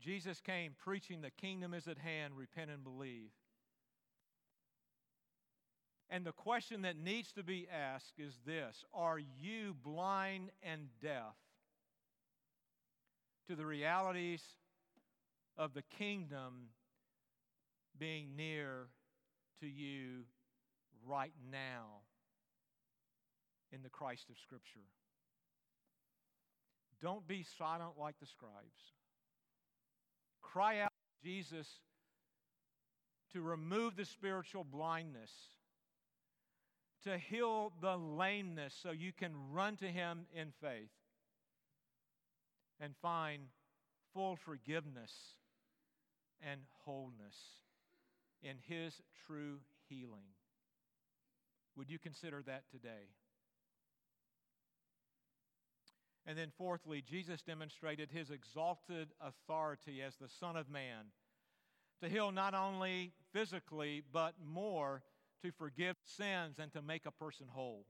Jesus 0.00 0.40
came 0.40 0.74
preaching 0.82 1.20
the 1.20 1.30
kingdom 1.30 1.74
is 1.74 1.86
at 1.86 1.98
hand, 1.98 2.34
repent 2.36 2.70
and 2.70 2.82
believe. 2.82 3.30
And 6.08 6.24
the 6.24 6.32
question 6.32 6.82
that 6.82 6.96
needs 6.96 7.32
to 7.32 7.42
be 7.42 7.66
asked 7.68 8.14
is 8.16 8.38
this 8.46 8.84
Are 8.94 9.18
you 9.18 9.74
blind 9.82 10.50
and 10.62 10.88
deaf 11.02 11.34
to 13.48 13.56
the 13.56 13.66
realities 13.66 14.42
of 15.56 15.74
the 15.74 15.82
kingdom 15.98 16.70
being 17.98 18.36
near 18.36 18.88
to 19.60 19.66
you 19.66 20.24
right 21.06 21.32
now? 21.50 22.02
in 23.72 23.82
the 23.82 23.88
Christ 23.88 24.30
of 24.30 24.36
Scripture. 24.38 24.86
Don't 27.02 27.26
be 27.28 27.44
silent 27.58 27.92
like 27.98 28.18
the 28.20 28.26
scribes. 28.26 28.94
Cry 30.42 30.80
out 30.80 30.92
Jesus 31.22 31.66
to 33.32 33.42
remove 33.42 33.96
the 33.96 34.04
spiritual 34.04 34.64
blindness, 34.64 35.30
to 37.04 37.18
heal 37.18 37.72
the 37.82 37.96
lameness 37.96 38.74
so 38.82 38.92
you 38.92 39.12
can 39.12 39.32
run 39.52 39.76
to 39.76 39.86
Him 39.86 40.26
in 40.34 40.52
faith 40.60 40.90
and 42.80 42.94
find 43.00 43.42
full 44.12 44.36
forgiveness 44.36 45.12
and 46.40 46.60
wholeness 46.84 47.36
in 48.42 48.56
His 48.66 49.00
true 49.26 49.58
healing. 49.88 50.34
Would 51.76 51.90
you 51.90 51.98
consider 51.98 52.42
that 52.46 52.64
today? 52.70 53.10
And 56.26 56.36
then, 56.36 56.50
fourthly, 56.58 57.02
Jesus 57.02 57.40
demonstrated 57.42 58.10
his 58.10 58.30
exalted 58.30 59.10
authority 59.20 60.02
as 60.02 60.16
the 60.16 60.28
Son 60.28 60.56
of 60.56 60.68
Man 60.68 61.12
to 62.02 62.08
heal 62.08 62.32
not 62.32 62.52
only 62.52 63.12
physically, 63.32 64.02
but 64.12 64.34
more 64.44 65.02
to 65.42 65.52
forgive 65.52 65.96
sins 66.04 66.58
and 66.58 66.72
to 66.72 66.82
make 66.82 67.06
a 67.06 67.12
person 67.12 67.46
whole. 67.48 67.86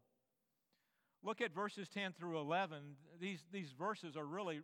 Look 1.23 1.41
at 1.41 1.55
verses 1.55 1.89
10 1.89 2.13
through 2.13 2.39
11. 2.39 2.97
These, 3.19 3.43
these 3.51 3.73
verses 3.73 4.17
are 4.17 4.27
really 4.27 4.61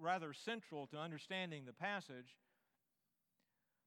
rather 0.00 0.32
central 0.32 0.86
to 0.88 0.98
understanding 0.98 1.64
the 1.64 1.72
passage. 1.72 2.36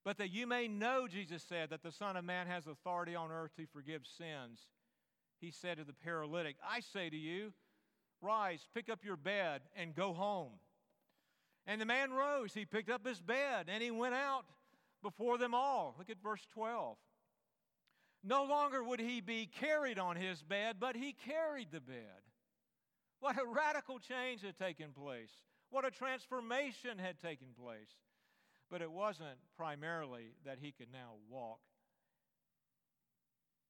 But 0.05 0.17
that 0.17 0.31
you 0.31 0.47
may 0.47 0.67
know, 0.67 1.07
Jesus 1.07 1.43
said, 1.47 1.69
that 1.69 1.83
the 1.83 1.91
Son 1.91 2.15
of 2.15 2.23
Man 2.25 2.47
has 2.47 2.67
authority 2.67 3.15
on 3.15 3.31
earth 3.31 3.51
to 3.57 3.65
forgive 3.73 4.03
sins. 4.17 4.61
He 5.39 5.51
said 5.51 5.77
to 5.77 5.83
the 5.83 5.93
paralytic, 5.93 6.55
I 6.67 6.79
say 6.79 7.09
to 7.09 7.17
you, 7.17 7.53
Rise, 8.21 8.67
pick 8.73 8.89
up 8.89 9.05
your 9.05 9.15
bed, 9.15 9.61
and 9.75 9.95
go 9.95 10.13
home. 10.13 10.51
And 11.65 11.79
the 11.79 11.85
man 11.85 12.11
rose. 12.11 12.53
He 12.53 12.65
picked 12.65 12.89
up 12.89 13.05
his 13.05 13.21
bed 13.21 13.67
and 13.69 13.83
he 13.83 13.91
went 13.91 14.15
out 14.15 14.43
before 15.03 15.37
them 15.37 15.53
all. 15.53 15.95
Look 15.97 16.09
at 16.09 16.21
verse 16.21 16.45
12. 16.53 16.97
No 18.23 18.43
longer 18.43 18.83
would 18.83 18.99
he 18.99 19.21
be 19.21 19.45
carried 19.45 19.99
on 19.99 20.15
his 20.15 20.41
bed, 20.41 20.77
but 20.79 20.95
he 20.95 21.13
carried 21.25 21.71
the 21.71 21.79
bed. 21.79 22.23
What 23.19 23.37
a 23.37 23.45
radical 23.45 23.99
change 23.99 24.41
had 24.41 24.57
taken 24.57 24.91
place. 24.91 25.31
What 25.69 25.85
a 25.85 25.91
transformation 25.91 26.97
had 26.97 27.19
taken 27.19 27.47
place. 27.61 27.91
But 28.69 28.81
it 28.81 28.91
wasn't 28.91 29.37
primarily 29.57 30.33
that 30.45 30.57
he 30.61 30.71
could 30.71 30.91
now 30.91 31.13
walk. 31.29 31.59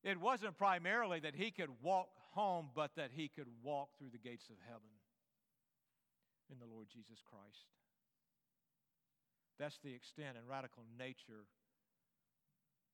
It 0.03 0.19
wasn't 0.19 0.57
primarily 0.57 1.19
that 1.21 1.35
he 1.35 1.51
could 1.51 1.69
walk 1.81 2.09
home, 2.33 2.69
but 2.75 2.91
that 2.95 3.11
he 3.15 3.29
could 3.29 3.47
walk 3.63 3.89
through 3.97 4.09
the 4.11 4.17
gates 4.17 4.49
of 4.49 4.55
heaven 4.67 4.89
in 6.51 6.59
the 6.59 6.65
Lord 6.65 6.87
Jesus 6.91 7.19
Christ. 7.29 7.67
That's 9.59 9.77
the 9.83 9.93
extent 9.93 10.37
and 10.37 10.47
radical 10.47 10.83
nature 10.97 11.47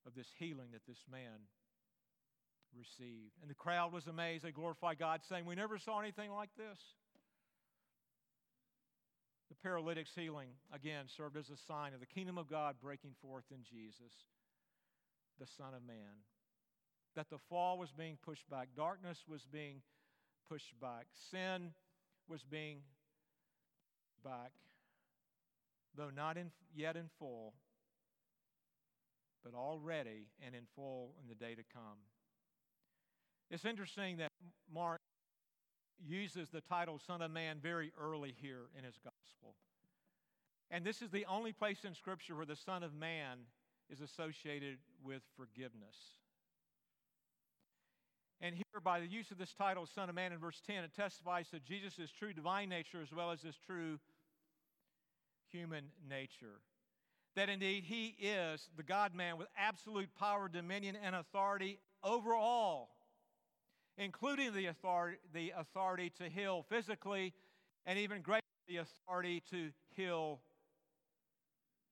of 0.05 0.15
this 0.15 0.27
healing 0.37 0.69
that 0.73 0.85
this 0.87 1.03
man 1.11 1.45
received. 2.77 3.33
And 3.41 3.49
the 3.49 3.55
crowd 3.55 3.93
was 3.93 4.07
amazed. 4.07 4.43
They 4.43 4.51
glorified 4.51 4.99
God, 4.99 5.21
saying, 5.27 5.45
We 5.45 5.55
never 5.55 5.77
saw 5.77 5.99
anything 5.99 6.31
like 6.31 6.49
this. 6.57 6.79
The 9.49 9.55
paralytic's 9.61 10.15
healing, 10.15 10.49
again, 10.73 11.05
served 11.07 11.37
as 11.37 11.49
a 11.49 11.57
sign 11.57 11.93
of 11.93 11.99
the 11.99 12.05
kingdom 12.05 12.37
of 12.37 12.49
God 12.49 12.75
breaking 12.81 13.15
forth 13.21 13.45
in 13.51 13.63
Jesus, 13.63 14.13
the 15.39 15.45
Son 15.45 15.73
of 15.75 15.85
Man 15.85 16.23
that 17.15 17.29
the 17.29 17.37
fall 17.49 17.77
was 17.77 17.91
being 17.91 18.17
pushed 18.23 18.49
back, 18.49 18.67
darkness 18.75 19.23
was 19.27 19.45
being 19.45 19.81
pushed 20.49 20.79
back, 20.79 21.07
sin 21.31 21.71
was 22.27 22.43
being 22.43 22.79
back, 24.23 24.51
though 25.95 26.09
not 26.09 26.37
in, 26.37 26.51
yet 26.75 26.95
in 26.95 27.09
full, 27.17 27.53
but 29.43 29.53
already 29.53 30.27
and 30.45 30.53
in 30.53 30.63
full 30.75 31.15
in 31.21 31.29
the 31.29 31.35
day 31.35 31.55
to 31.55 31.63
come. 31.73 31.99
It's 33.49 33.65
interesting 33.65 34.17
that 34.17 34.31
Mark 34.73 34.99
uses 36.03 36.49
the 36.49 36.61
title 36.61 36.99
Son 37.05 37.21
of 37.21 37.31
Man 37.31 37.57
very 37.61 37.91
early 37.99 38.33
here 38.41 38.67
in 38.77 38.83
his 38.83 38.95
gospel. 39.03 39.55
And 40.71 40.83
this 40.83 41.01
is 41.01 41.11
the 41.11 41.25
only 41.25 41.53
place 41.53 41.83
in 41.85 41.93
Scripture 41.93 42.35
where 42.35 42.45
the 42.45 42.55
Son 42.55 42.83
of 42.83 42.93
Man 42.93 43.39
is 43.89 44.01
associated 44.01 44.77
with 45.03 45.21
forgiveness. 45.37 45.95
And 48.41 48.55
here, 48.55 48.81
by 48.83 48.99
the 48.99 49.07
use 49.07 49.31
of 49.31 49.37
this 49.37 49.53
title, 49.53 49.85
Son 49.85 50.09
of 50.09 50.15
Man, 50.15 50.33
in 50.33 50.39
verse 50.39 50.61
10, 50.67 50.83
it 50.83 50.93
testifies 50.95 51.49
to 51.49 51.59
Jesus' 51.59 52.11
true 52.17 52.33
divine 52.33 52.69
nature 52.69 53.01
as 53.01 53.13
well 53.13 53.31
as 53.31 53.41
his 53.41 53.55
true 53.65 53.99
human 55.51 55.85
nature. 56.09 56.59
That 57.35 57.49
indeed 57.49 57.83
he 57.85 58.15
is 58.19 58.69
the 58.77 58.83
God 58.83 59.13
man 59.13 59.37
with 59.37 59.47
absolute 59.57 60.09
power, 60.15 60.47
dominion, 60.47 60.95
and 61.01 61.15
authority 61.15 61.79
over 62.03 62.33
all, 62.33 62.94
including 63.97 64.53
the 64.53 64.67
authority, 64.67 65.17
the 65.33 65.53
authority 65.57 66.11
to 66.17 66.29
heal 66.29 66.65
physically, 66.69 67.33
and 67.85 67.97
even 67.99 68.21
greater, 68.21 68.41
the 68.67 68.77
authority 68.77 69.41
to 69.51 69.69
heal 69.95 70.41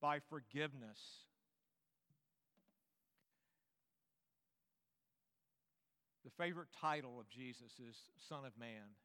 by 0.02 0.20
forgiveness. 0.30 1.00
The 6.26 6.32
favorite 6.44 6.70
title 6.82 7.20
of 7.20 7.30
Jesus 7.30 7.72
is 7.80 7.96
Son 8.28 8.44
of 8.46 8.58
Man. 8.60 8.98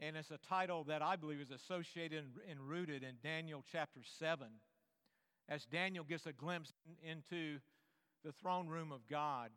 And 0.00 0.16
it's 0.16 0.30
a 0.30 0.38
title 0.48 0.84
that 0.84 1.02
I 1.02 1.16
believe 1.16 1.40
is 1.40 1.50
associated 1.50 2.24
and 2.48 2.60
rooted 2.60 3.02
in 3.02 3.14
Daniel 3.22 3.64
chapter 3.72 4.00
7, 4.18 4.46
as 5.48 5.64
Daniel 5.64 6.04
gets 6.04 6.26
a 6.26 6.32
glimpse 6.32 6.72
into 7.02 7.58
the 8.24 8.32
throne 8.32 8.68
room 8.68 8.92
of 8.92 9.06
God 9.08 9.50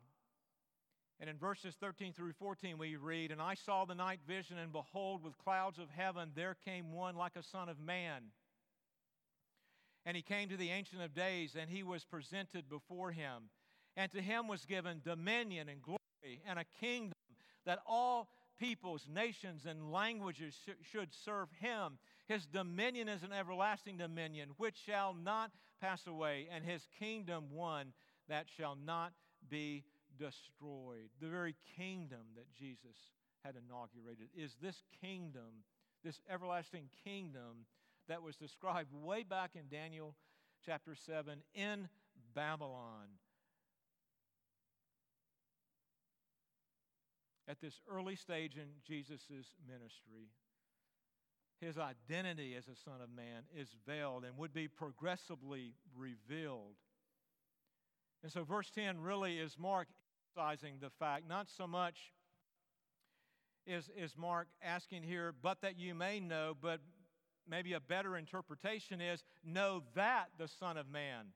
and 1.22 1.30
in 1.30 1.36
verses 1.38 1.76
13 1.78 2.14
through 2.14 2.32
14, 2.32 2.78
we 2.78 2.96
read, 2.96 3.30
And 3.30 3.40
I 3.40 3.54
saw 3.54 3.84
the 3.84 3.94
night 3.94 4.18
vision, 4.26 4.58
and 4.58 4.72
behold, 4.72 5.22
with 5.22 5.38
clouds 5.38 5.78
of 5.78 5.88
heaven, 5.88 6.32
there 6.34 6.56
came 6.64 6.90
one 6.90 7.14
like 7.14 7.36
a 7.36 7.44
son 7.44 7.68
of 7.68 7.78
man. 7.78 8.24
And 10.04 10.16
he 10.16 10.22
came 10.24 10.48
to 10.48 10.56
the 10.56 10.70
Ancient 10.70 11.00
of 11.00 11.14
Days, 11.14 11.54
and 11.56 11.70
he 11.70 11.84
was 11.84 12.04
presented 12.04 12.68
before 12.68 13.12
him. 13.12 13.50
And 13.96 14.10
to 14.10 14.20
him 14.20 14.48
was 14.48 14.64
given 14.64 15.00
dominion 15.04 15.68
and 15.68 15.80
glory 15.80 16.42
and 16.44 16.58
a 16.58 16.64
kingdom 16.80 17.12
that 17.66 17.78
all 17.86 18.28
peoples, 18.58 19.06
nations, 19.08 19.64
and 19.64 19.92
languages 19.92 20.56
sh- 20.66 20.90
should 20.90 21.14
serve 21.24 21.50
him. 21.60 21.98
His 22.26 22.46
dominion 22.46 23.08
is 23.08 23.22
an 23.22 23.32
everlasting 23.32 23.96
dominion 23.96 24.48
which 24.56 24.74
shall 24.84 25.14
not 25.14 25.52
pass 25.80 26.04
away, 26.08 26.48
and 26.52 26.64
his 26.64 26.88
kingdom 26.98 27.44
one 27.52 27.92
that 28.28 28.46
shall 28.56 28.74
not 28.74 29.12
be 29.48 29.84
destroyed. 30.18 31.10
The 31.20 31.28
very 31.28 31.54
kingdom 31.76 32.34
that 32.36 32.52
Jesus 32.52 32.96
had 33.44 33.54
inaugurated 33.56 34.28
is 34.36 34.56
this 34.60 34.82
kingdom, 35.00 35.64
this 36.04 36.20
everlasting 36.30 36.88
kingdom 37.04 37.66
that 38.08 38.22
was 38.22 38.36
described 38.36 38.92
way 38.92 39.22
back 39.22 39.52
in 39.54 39.68
Daniel 39.68 40.14
chapter 40.64 40.94
7 40.94 41.38
in 41.54 41.88
Babylon. 42.34 43.08
At 47.48 47.60
this 47.60 47.80
early 47.90 48.16
stage 48.16 48.56
in 48.56 48.68
Jesus' 48.86 49.56
ministry, 49.68 50.30
his 51.60 51.78
identity 51.78 52.54
as 52.56 52.66
a 52.68 52.76
Son 52.76 53.00
of 53.02 53.10
Man 53.14 53.42
is 53.56 53.68
veiled 53.86 54.24
and 54.24 54.36
would 54.36 54.52
be 54.52 54.68
progressively 54.68 55.74
revealed. 55.96 56.76
And 58.22 58.30
so, 58.30 58.44
verse 58.44 58.70
10 58.70 59.00
really 59.00 59.38
is 59.38 59.56
Mark 59.58 59.88
emphasizing 60.32 60.74
the 60.80 60.90
fact, 60.98 61.28
not 61.28 61.48
so 61.56 61.66
much 61.66 62.12
is, 63.66 63.90
is 63.96 64.16
Mark 64.16 64.48
asking 64.62 65.02
here, 65.02 65.34
but 65.42 65.60
that 65.62 65.78
you 65.78 65.94
may 65.94 66.20
know, 66.20 66.54
but 66.60 66.80
maybe 67.48 67.72
a 67.72 67.80
better 67.80 68.16
interpretation 68.16 69.00
is 69.00 69.22
know 69.44 69.82
that 69.94 70.26
the 70.38 70.48
Son 70.48 70.76
of 70.76 70.88
Man 70.88 71.26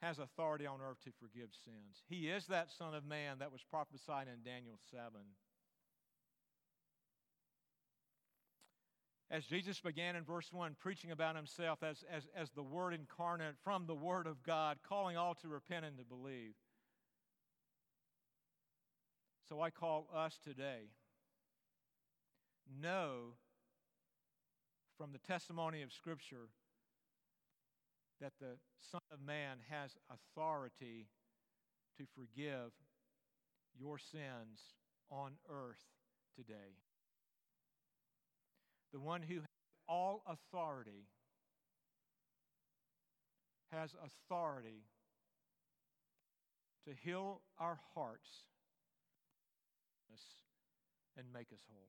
has 0.00 0.18
authority 0.18 0.66
on 0.66 0.80
earth 0.80 0.98
to 1.04 1.10
forgive 1.20 1.50
sins. 1.64 2.02
He 2.08 2.28
is 2.28 2.46
that 2.46 2.70
Son 2.70 2.94
of 2.94 3.04
Man 3.04 3.38
that 3.38 3.52
was 3.52 3.60
prophesied 3.70 4.26
in 4.28 4.42
Daniel 4.44 4.78
7. 4.90 5.04
As 9.30 9.46
Jesus 9.46 9.80
began 9.80 10.16
in 10.16 10.24
verse 10.24 10.52
1 10.52 10.76
preaching 10.78 11.10
about 11.10 11.36
himself 11.36 11.82
as, 11.82 12.04
as, 12.10 12.24
as 12.36 12.50
the 12.50 12.62
Word 12.62 12.92
incarnate 12.92 13.54
from 13.64 13.86
the 13.86 13.94
Word 13.94 14.26
of 14.26 14.42
God, 14.42 14.78
calling 14.86 15.16
all 15.16 15.34
to 15.36 15.48
repent 15.48 15.86
and 15.86 15.96
to 15.98 16.04
believe. 16.04 16.54
So 19.52 19.60
I 19.60 19.68
call 19.68 20.08
us 20.16 20.38
today 20.42 20.88
know 22.80 23.34
from 24.96 25.12
the 25.12 25.18
testimony 25.18 25.82
of 25.82 25.92
Scripture 25.92 26.48
that 28.18 28.32
the 28.40 28.56
Son 28.90 29.02
of 29.12 29.20
Man 29.20 29.58
has 29.68 29.98
authority 30.08 31.08
to 31.98 32.04
forgive 32.16 32.70
your 33.78 33.98
sins 33.98 34.72
on 35.10 35.32
earth 35.50 35.84
today. 36.34 36.78
The 38.94 39.00
one 39.00 39.20
who 39.20 39.34
has 39.34 39.44
all 39.86 40.22
authority 40.26 41.08
has 43.70 43.94
authority 44.02 44.84
to 46.88 46.94
heal 47.04 47.42
our 47.60 47.78
hearts 47.94 48.44
and 51.16 51.26
make 51.32 51.52
us 51.52 51.60
whole. 51.70 51.88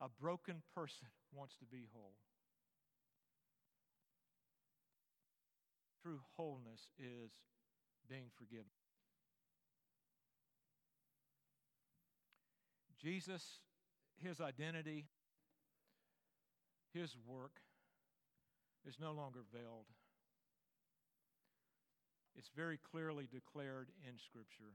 A 0.00 0.08
broken 0.20 0.62
person 0.74 1.08
wants 1.34 1.56
to 1.56 1.66
be 1.66 1.86
whole. 1.92 2.14
True 6.02 6.20
wholeness 6.36 6.88
is 6.98 7.32
being 8.08 8.30
forgiven. 8.38 8.70
Jesus, 13.02 13.42
his 14.22 14.40
identity, 14.40 15.06
his 16.92 17.16
work 17.26 17.60
is 18.86 18.96
no 19.00 19.12
longer 19.12 19.40
veiled. 19.52 19.86
It's 22.36 22.50
very 22.54 22.78
clearly 22.90 23.28
declared 23.30 23.88
in 24.06 24.18
Scripture. 24.18 24.74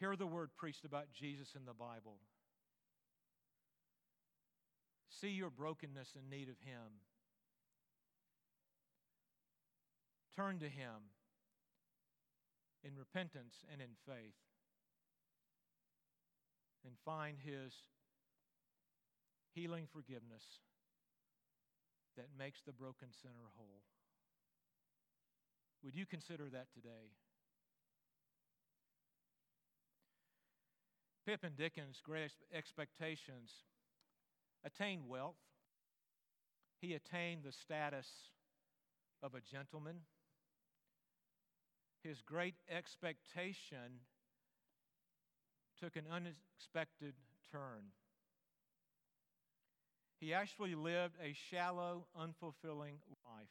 Hear 0.00 0.16
the 0.16 0.26
word 0.26 0.50
preached 0.56 0.84
about 0.84 1.12
Jesus 1.12 1.54
in 1.54 1.64
the 1.64 1.72
Bible. 1.72 2.18
See 5.08 5.28
your 5.28 5.50
brokenness 5.50 6.14
and 6.16 6.28
need 6.28 6.48
of 6.48 6.58
Him. 6.64 7.00
Turn 10.34 10.58
to 10.58 10.68
Him 10.68 11.14
in 12.82 12.96
repentance 12.96 13.64
and 13.72 13.80
in 13.80 13.90
faith. 14.06 14.34
And 16.84 16.94
find 17.04 17.38
His 17.38 17.72
healing 19.54 19.86
forgiveness 19.90 20.44
that 22.16 22.26
makes 22.36 22.60
the 22.62 22.72
broken 22.72 23.08
sinner 23.22 23.48
whole. 23.56 23.82
Would 25.82 25.94
you 25.94 26.06
consider 26.06 26.50
that 26.50 26.66
today? 26.74 27.14
Pip 31.26 31.44
in 31.44 31.52
Dickens' 31.54 32.02
great 32.04 32.32
expectations 32.52 33.50
attained 34.64 35.08
wealth. 35.08 35.36
He 36.80 36.94
attained 36.94 37.44
the 37.44 37.52
status 37.52 38.08
of 39.22 39.34
a 39.34 39.40
gentleman. 39.40 40.00
His 42.02 42.20
great 42.20 42.56
expectation 42.68 44.00
took 45.80 45.96
an 45.96 46.04
unexpected 46.10 47.14
turn. 47.50 47.92
He 50.20 50.34
actually 50.34 50.74
lived 50.74 51.16
a 51.22 51.32
shallow, 51.32 52.06
unfulfilling 52.18 52.98
life. 53.26 53.48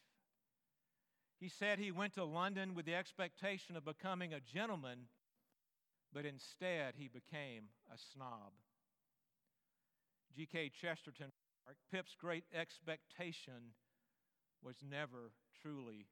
He 1.39 1.49
said 1.49 1.77
he 1.77 1.91
went 1.91 2.13
to 2.13 2.23
London 2.23 2.73
with 2.73 2.85
the 2.85 2.95
expectation 2.95 3.75
of 3.75 3.83
becoming 3.83 4.33
a 4.33 4.39
gentleman, 4.39 5.07
but 6.13 6.25
instead 6.25 6.93
he 6.97 7.07
became 7.07 7.63
a 7.93 7.97
snob. 7.97 8.53
G.K. 10.35 10.71
Chesterton, 10.79 11.31
Pip's 11.91 12.15
great 12.19 12.43
expectation 12.53 13.73
was 14.63 14.75
never 14.89 15.31
truly 15.61 16.07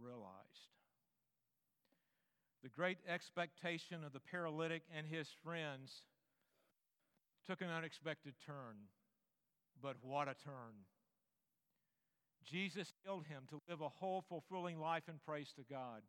realized. 0.00 0.72
The 2.62 2.68
great 2.68 2.98
expectation 3.08 4.02
of 4.04 4.12
the 4.12 4.20
paralytic 4.20 4.82
and 4.96 5.06
his 5.06 5.28
friends 5.44 6.02
took 7.46 7.60
an 7.60 7.68
unexpected 7.68 8.34
turn, 8.44 8.88
but 9.80 9.96
what 10.02 10.28
a 10.28 10.34
turn. 10.34 10.74
Jesus 12.44 12.92
healed 13.04 13.26
him 13.26 13.42
to 13.50 13.60
live 13.68 13.80
a 13.80 13.88
whole, 13.88 14.24
fulfilling 14.28 14.80
life 14.80 15.08
in 15.08 15.14
praise 15.24 15.52
to 15.56 15.62
God. 15.68 16.02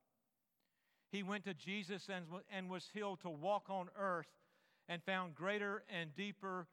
He 1.12 1.24
went 1.24 1.46
to 1.46 1.54
Jesus 1.54 2.10
and, 2.14 2.26
and 2.52 2.70
was 2.70 2.90
healed 2.94 3.22
to 3.22 3.30
walk 3.30 3.70
on 3.70 3.90
earth 3.98 4.28
and 4.90 5.02
found 5.04 5.36
greater 5.36 5.84
and 5.90 6.16
deeper 6.16 6.68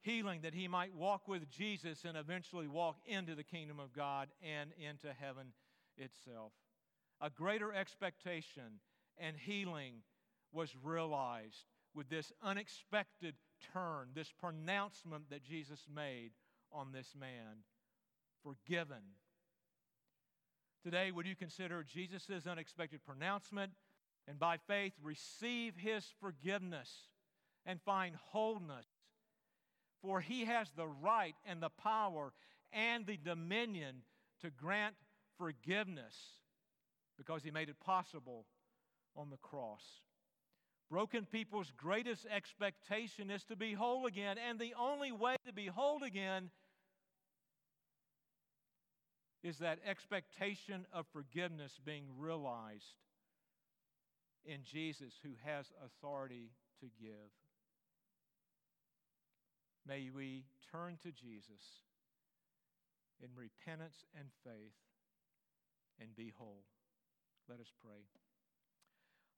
healing 0.00 0.40
that 0.42 0.54
he 0.54 0.68
might 0.68 0.94
walk 0.94 1.26
with 1.26 1.50
Jesus 1.50 2.04
and 2.04 2.16
eventually 2.16 2.68
walk 2.68 2.96
into 3.06 3.34
the 3.34 3.42
kingdom 3.42 3.80
of 3.80 3.92
God 3.92 4.28
and 4.42 4.70
into 4.78 5.12
heaven 5.12 5.52
itself. 5.96 6.52
A 7.20 7.30
greater 7.30 7.72
expectation 7.72 8.80
and 9.18 9.36
healing 9.36 10.02
was 10.52 10.76
realized 10.82 11.64
with 11.94 12.08
this 12.08 12.32
unexpected 12.42 13.34
turn, 13.72 14.08
this 14.14 14.32
pronouncement 14.32 15.30
that 15.30 15.42
Jesus 15.42 15.86
made 15.92 16.32
on 16.70 16.92
this 16.92 17.14
man 17.18 17.64
forgiven. 18.42 19.02
Today, 20.86 21.10
would 21.10 21.26
you 21.26 21.34
consider 21.34 21.82
Jesus' 21.82 22.46
unexpected 22.48 23.04
pronouncement 23.04 23.72
and 24.28 24.38
by 24.38 24.56
faith 24.68 24.92
receive 25.02 25.74
his 25.76 26.06
forgiveness 26.20 27.08
and 27.64 27.82
find 27.82 28.14
wholeness 28.30 28.86
for 30.00 30.20
he 30.20 30.44
has 30.44 30.70
the 30.76 30.86
right 30.86 31.34
and 31.44 31.60
the 31.60 31.70
power 31.70 32.32
and 32.72 33.04
the 33.04 33.16
dominion 33.16 34.02
to 34.42 34.50
grant 34.50 34.94
forgiveness 35.36 36.14
because 37.18 37.42
he 37.42 37.50
made 37.50 37.68
it 37.68 37.80
possible 37.80 38.46
on 39.16 39.28
the 39.28 39.38
cross. 39.38 39.82
Broken 40.88 41.26
people's 41.26 41.72
greatest 41.76 42.26
expectation 42.32 43.28
is 43.28 43.42
to 43.46 43.56
be 43.56 43.72
whole 43.72 44.06
again, 44.06 44.36
and 44.38 44.60
the 44.60 44.74
only 44.78 45.10
way 45.10 45.34
to 45.44 45.52
be 45.52 45.66
whole 45.66 46.04
again 46.04 46.50
is 49.42 49.58
that 49.58 49.78
expectation 49.86 50.86
of 50.92 51.06
forgiveness 51.12 51.78
being 51.84 52.04
realized 52.18 52.96
in 54.44 54.60
Jesus, 54.64 55.12
who 55.22 55.30
has 55.44 55.66
authority 55.84 56.50
to 56.80 56.86
give. 57.00 57.30
May 59.86 60.10
we 60.14 60.44
turn 60.70 60.98
to 61.02 61.10
Jesus 61.10 61.82
in 63.20 63.28
repentance 63.34 64.04
and 64.18 64.28
faith 64.44 64.74
and 66.00 66.14
be 66.16 66.32
whole. 66.36 66.64
Let 67.48 67.60
us 67.60 67.72
pray. 67.82 68.02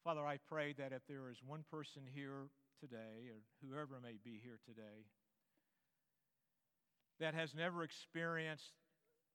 Father, 0.05 0.27
I 0.27 0.39
pray 0.49 0.75
that 0.79 0.93
if 0.93 1.03
there 1.09 1.29
is 1.31 1.39
one 1.45 1.65
person 1.71 2.03
here 2.15 2.49
today, 2.81 3.29
or 3.29 3.41
whoever 3.61 4.01
may 4.03 4.17
be 4.25 4.41
here 4.43 4.59
today, 4.65 5.05
that 7.21 7.35
has 7.35 7.55
never 7.55 7.83
experienced 7.83 8.73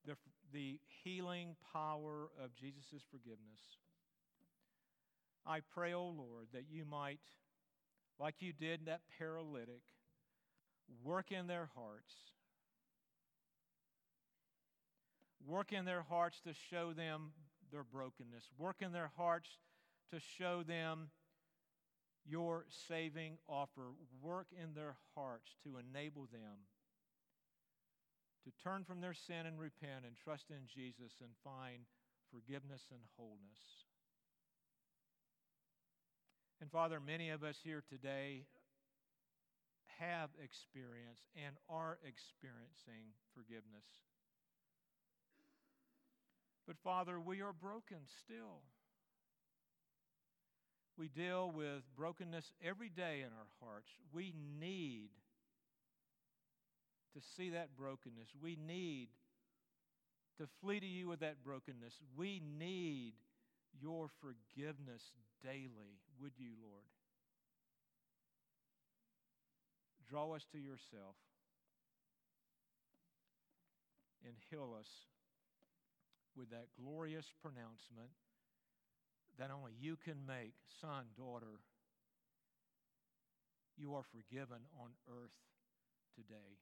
the, 0.06 0.16
the 0.54 0.80
healing 1.04 1.56
power 1.74 2.30
of 2.42 2.56
Jesus' 2.56 3.04
forgiveness, 3.12 3.60
I 5.46 5.60
pray, 5.74 5.94
O 5.94 6.00
oh 6.00 6.16
Lord, 6.16 6.48
that 6.54 6.66
you 6.70 6.86
might, 6.86 7.20
like 8.20 8.36
you 8.40 8.54
did 8.54 8.86
that 8.86 9.02
paralytic, 9.18 9.82
work 11.04 11.32
in 11.32 11.48
their 11.48 11.70
hearts. 11.76 12.14
Work 15.46 15.74
in 15.74 15.84
their 15.84 16.04
hearts 16.04 16.40
to 16.46 16.54
show 16.70 16.94
them 16.94 17.32
their 17.72 17.84
brokenness. 17.84 18.46
Work 18.58 18.78
in 18.82 18.94
their 18.94 19.12
hearts 19.18 19.50
to 20.12 20.20
show 20.38 20.64
them 20.64 21.10
your 22.26 22.66
saving 22.88 23.38
offer. 23.50 23.92
Work 24.22 24.48
in 24.52 24.74
their 24.74 24.96
hearts 25.16 25.56
to 25.66 25.78
enable 25.78 26.28
them 26.32 26.68
to 28.44 28.52
turn 28.64 28.84
from 28.84 29.02
their 29.02 29.14
sin 29.14 29.46
and 29.46 29.60
repent 29.60 30.06
and 30.06 30.16
trust 30.18 30.50
in 30.50 30.68
Jesus 30.68 31.14
and 31.22 31.32
find 31.44 31.86
forgiveness 32.32 32.84
and 32.92 33.02
wholeness. 33.16 33.88
And 36.62 36.72
Father, 36.72 37.00
many 37.00 37.30
of 37.30 37.44
us 37.44 37.58
here 37.64 37.84
today 37.88 38.46
have 40.00 40.30
experienced 40.42 41.28
and 41.36 41.56
are 41.70 42.00
experiencing 42.04 43.14
forgiveness. 43.36 43.86
But 46.66 46.78
Father, 46.84 47.20
we 47.20 47.42
are 47.42 47.54
broken 47.54 48.00
still. 48.24 48.64
We 50.98 51.10
deal 51.10 51.52
with 51.52 51.84
brokenness 51.96 52.52
every 52.64 52.90
day 52.90 53.20
in 53.20 53.34
our 53.34 53.50
hearts. 53.60 53.90
We 54.14 54.34
need 54.60 55.10
to 57.14 57.22
see 57.38 57.52
that 57.52 57.76
brokenness. 57.78 58.30
We 58.42 58.58
need 58.68 59.10
to 60.38 60.48
flee 60.62 60.80
to 60.80 60.86
you 60.86 61.08
with 61.08 61.20
that 61.20 61.44
brokenness. 61.44 61.94
We 62.18 62.42
need 62.60 63.14
your 63.82 64.10
forgiveness 64.22 65.02
daily. 65.44 66.00
Would 66.22 66.34
you, 66.38 66.52
Lord? 66.62 66.86
Draw 70.10 70.36
us 70.36 70.46
to 70.52 70.58
yourself 70.58 71.16
and 74.26 74.34
heal 74.50 74.76
us 74.80 74.88
with 76.36 76.50
that 76.50 76.68
glorious 76.80 77.26
pronouncement 77.42 78.10
that 79.40 79.50
only 79.50 79.72
you 79.80 79.98
can 80.04 80.26
make, 80.28 80.54
son, 80.82 81.06
daughter, 81.18 81.60
you 83.78 83.96
are 83.96 84.04
forgiven 84.04 84.62
on 84.80 84.90
earth 85.10 85.34
today. 86.16 86.62